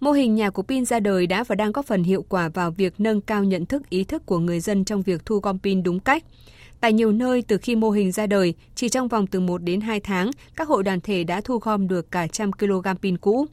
Mô 0.01 0.11
hình 0.11 0.35
nhà 0.35 0.49
của 0.49 0.63
pin 0.63 0.85
ra 0.85 0.99
đời 0.99 1.27
đã 1.27 1.43
và 1.43 1.55
đang 1.55 1.71
góp 1.71 1.85
phần 1.85 2.03
hiệu 2.03 2.25
quả 2.29 2.49
vào 2.49 2.71
việc 2.71 2.93
nâng 2.97 3.21
cao 3.21 3.43
nhận 3.43 3.65
thức 3.65 3.89
ý 3.89 4.03
thức 4.03 4.25
của 4.25 4.39
người 4.39 4.59
dân 4.59 4.85
trong 4.85 5.01
việc 5.01 5.25
thu 5.25 5.39
gom 5.39 5.59
pin 5.59 5.83
đúng 5.83 5.99
cách. 5.99 6.23
Tại 6.79 6.93
nhiều 6.93 7.11
nơi, 7.11 7.41
từ 7.41 7.57
khi 7.57 7.75
mô 7.75 7.89
hình 7.89 8.11
ra 8.11 8.27
đời, 8.27 8.53
chỉ 8.75 8.89
trong 8.89 9.07
vòng 9.07 9.27
từ 9.27 9.39
1 9.39 9.63
đến 9.63 9.81
2 9.81 9.99
tháng, 9.99 10.31
các 10.55 10.67
hội 10.67 10.83
đoàn 10.83 11.01
thể 11.01 11.23
đã 11.23 11.41
thu 11.41 11.57
gom 11.57 11.87
được 11.87 12.11
cả 12.11 12.27
trăm 12.27 12.51
kg 12.51 12.87
pin 13.01 13.17
cũ. 13.17 13.45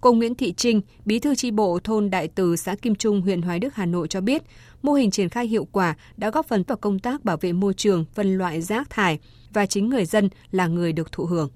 Cô 0.00 0.12
Nguyễn 0.12 0.34
Thị 0.34 0.52
Trinh, 0.52 0.80
bí 1.04 1.18
thư 1.18 1.34
tri 1.34 1.50
bộ 1.50 1.78
thôn 1.84 2.10
Đại 2.10 2.28
Từ, 2.28 2.56
xã 2.56 2.74
Kim 2.74 2.94
Trung, 2.94 3.20
huyện 3.20 3.42
Hoài 3.42 3.58
Đức, 3.58 3.74
Hà 3.74 3.86
Nội 3.86 4.08
cho 4.08 4.20
biết, 4.20 4.42
mô 4.82 4.92
hình 4.92 5.10
triển 5.10 5.28
khai 5.28 5.46
hiệu 5.46 5.68
quả 5.72 5.96
đã 6.16 6.30
góp 6.30 6.46
phần 6.46 6.62
vào 6.62 6.76
công 6.76 6.98
tác 6.98 7.24
bảo 7.24 7.36
vệ 7.36 7.52
môi 7.52 7.74
trường, 7.74 8.04
phân 8.14 8.38
loại 8.38 8.62
rác 8.62 8.90
thải 8.90 9.18
và 9.52 9.66
chính 9.66 9.88
người 9.88 10.04
dân 10.04 10.28
là 10.50 10.66
người 10.66 10.92
được 10.92 11.12
thụ 11.12 11.24
hưởng. 11.24 11.50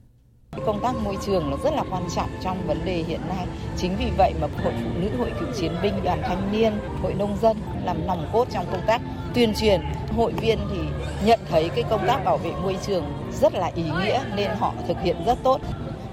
Công 0.67 0.81
tác 0.81 0.95
môi 1.05 1.17
trường 1.27 1.51
là 1.51 1.57
rất 1.65 1.75
là 1.75 1.83
quan 1.91 2.03
trọng 2.17 2.29
trong 2.43 2.67
vấn 2.67 2.85
đề 2.85 3.05
hiện 3.07 3.21
nay. 3.29 3.47
Chính 3.77 3.97
vì 3.99 4.11
vậy 4.17 4.35
mà 4.41 4.47
hội 4.65 4.73
phụ 4.83 4.91
nữ, 5.01 5.09
hội 5.19 5.33
cựu 5.41 5.49
chiến 5.61 5.73
binh, 5.83 5.95
đoàn 6.05 6.23
thanh 6.23 6.53
niên, 6.53 6.73
hội 7.03 7.15
nông 7.15 7.37
dân 7.43 7.57
làm 7.85 8.07
nòng 8.07 8.29
cốt 8.33 8.47
trong 8.51 8.67
công 8.73 8.81
tác 8.87 9.01
tuyên 9.35 9.55
truyền. 9.55 9.81
Hội 10.17 10.33
viên 10.33 10.59
thì 10.71 10.79
nhận 11.25 11.41
thấy 11.51 11.69
cái 11.69 11.85
công 11.91 12.07
tác 12.07 12.25
bảo 12.25 12.37
vệ 12.37 12.51
môi 12.63 12.77
trường 12.87 13.05
rất 13.41 13.55
là 13.55 13.71
ý 13.75 13.83
nghĩa 13.83 14.21
nên 14.37 14.51
họ 14.59 14.73
thực 14.89 15.01
hiện 15.03 15.17
rất 15.27 15.39
tốt. 15.43 15.61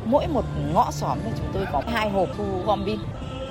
Mỗi 0.06 0.28
một 0.28 0.46
ngõ 0.74 0.92
xóm 0.92 1.18
thì 1.26 1.32
chúng 1.38 1.48
tôi 1.54 1.66
có 1.72 1.82
hai 1.88 2.10
hộp 2.10 2.30
thu 2.38 2.44
gom 2.66 2.86
pin 2.86 3.00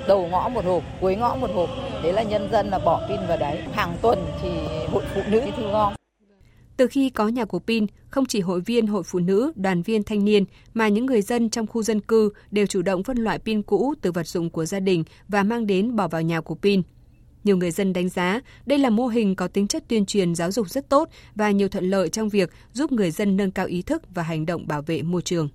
đầu 0.07 0.27
ngõ 0.27 0.49
một 0.49 0.65
hộp, 0.65 0.83
cuối 1.01 1.15
ngõ 1.15 1.35
một 1.35 1.49
hộp. 1.55 1.69
Đấy 2.03 2.13
là 2.13 2.23
nhân 2.23 2.49
dân 2.51 2.69
là 2.69 2.79
bỏ 2.79 3.01
pin 3.09 3.27
vào 3.27 3.37
đấy. 3.37 3.59
Hàng 3.73 3.97
tuần 4.01 4.25
thì 4.41 4.49
hội 4.91 5.03
phụ 5.15 5.21
nữ 5.27 5.41
thu 5.57 5.63
gom. 5.71 5.93
Từ 6.77 6.87
khi 6.87 7.09
có 7.09 7.27
nhà 7.27 7.45
của 7.45 7.59
pin, 7.59 7.85
không 8.09 8.25
chỉ 8.25 8.41
hội 8.41 8.61
viên 8.61 8.87
hội 8.87 9.03
phụ 9.03 9.19
nữ, 9.19 9.51
đoàn 9.55 9.81
viên 9.81 10.03
thanh 10.03 10.25
niên 10.25 10.45
mà 10.73 10.87
những 10.87 11.05
người 11.05 11.21
dân 11.21 11.49
trong 11.49 11.67
khu 11.67 11.83
dân 11.83 11.99
cư 12.01 12.29
đều 12.51 12.65
chủ 12.65 12.81
động 12.81 13.03
phân 13.03 13.17
loại 13.17 13.39
pin 13.39 13.61
cũ 13.61 13.93
từ 14.01 14.11
vật 14.11 14.27
dụng 14.27 14.49
của 14.49 14.65
gia 14.65 14.79
đình 14.79 15.03
và 15.27 15.43
mang 15.43 15.67
đến 15.67 15.95
bỏ 15.95 16.07
vào 16.07 16.21
nhà 16.21 16.41
của 16.41 16.55
pin. 16.55 16.81
Nhiều 17.43 17.57
người 17.57 17.71
dân 17.71 17.93
đánh 17.93 18.09
giá 18.09 18.41
đây 18.65 18.79
là 18.79 18.89
mô 18.89 19.07
hình 19.07 19.35
có 19.35 19.47
tính 19.47 19.67
chất 19.67 19.83
tuyên 19.87 20.05
truyền 20.05 20.35
giáo 20.35 20.51
dục 20.51 20.69
rất 20.69 20.89
tốt 20.89 21.09
và 21.35 21.51
nhiều 21.51 21.69
thuận 21.69 21.89
lợi 21.89 22.09
trong 22.09 22.29
việc 22.29 22.49
giúp 22.73 22.91
người 22.91 23.11
dân 23.11 23.37
nâng 23.37 23.51
cao 23.51 23.65
ý 23.65 23.81
thức 23.81 24.03
và 24.13 24.23
hành 24.23 24.45
động 24.45 24.67
bảo 24.67 24.81
vệ 24.81 25.01
môi 25.01 25.21
trường. 25.21 25.49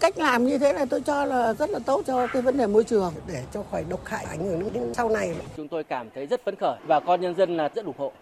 Cách 0.00 0.18
làm 0.18 0.46
như 0.46 0.58
thế 0.58 0.72
này 0.72 0.86
tôi 0.86 1.00
cho 1.00 1.24
là 1.24 1.54
rất 1.54 1.70
là 1.70 1.78
tốt 1.78 2.02
cho 2.06 2.26
cái 2.26 2.42
vấn 2.42 2.56
đề 2.56 2.66
môi 2.66 2.84
trường 2.84 3.14
để 3.28 3.44
cho 3.54 3.62
khỏi 3.70 3.84
độc 3.88 4.04
hại 4.04 4.24
ảnh 4.24 4.44
hưởng 4.44 4.72
đến 4.72 4.94
sau 4.94 5.08
này. 5.08 5.34
Chúng 5.56 5.68
tôi 5.68 5.84
cảm 5.84 6.06
thấy 6.14 6.26
rất 6.26 6.44
phấn 6.44 6.56
khởi 6.56 6.78
và 6.86 7.00
con 7.00 7.20
nhân 7.20 7.34
dân 7.36 7.56
là 7.56 7.68
rất 7.74 7.84
ủng 7.84 7.96
hộ. 7.98 8.12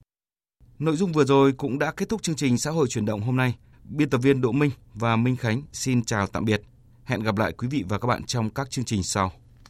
Nội 0.80 0.96
dung 0.96 1.12
vừa 1.12 1.24
rồi 1.24 1.52
cũng 1.52 1.78
đã 1.78 1.92
kết 1.92 2.08
thúc 2.08 2.22
chương 2.22 2.36
trình 2.36 2.58
xã 2.58 2.70
hội 2.70 2.88
chuyển 2.88 3.04
động 3.04 3.20
hôm 3.20 3.36
nay. 3.36 3.54
Biên 3.84 4.10
tập 4.10 4.18
viên 4.18 4.40
Đỗ 4.40 4.52
Minh 4.52 4.70
và 4.94 5.16
Minh 5.16 5.36
Khánh 5.36 5.62
xin 5.72 6.04
chào 6.04 6.26
tạm 6.26 6.44
biệt. 6.44 6.62
Hẹn 7.04 7.22
gặp 7.22 7.38
lại 7.38 7.52
quý 7.52 7.68
vị 7.68 7.84
và 7.88 7.98
các 7.98 8.06
bạn 8.08 8.24
trong 8.24 8.50
các 8.50 8.70
chương 8.70 8.84
trình 8.84 9.02
sau. 9.02 9.32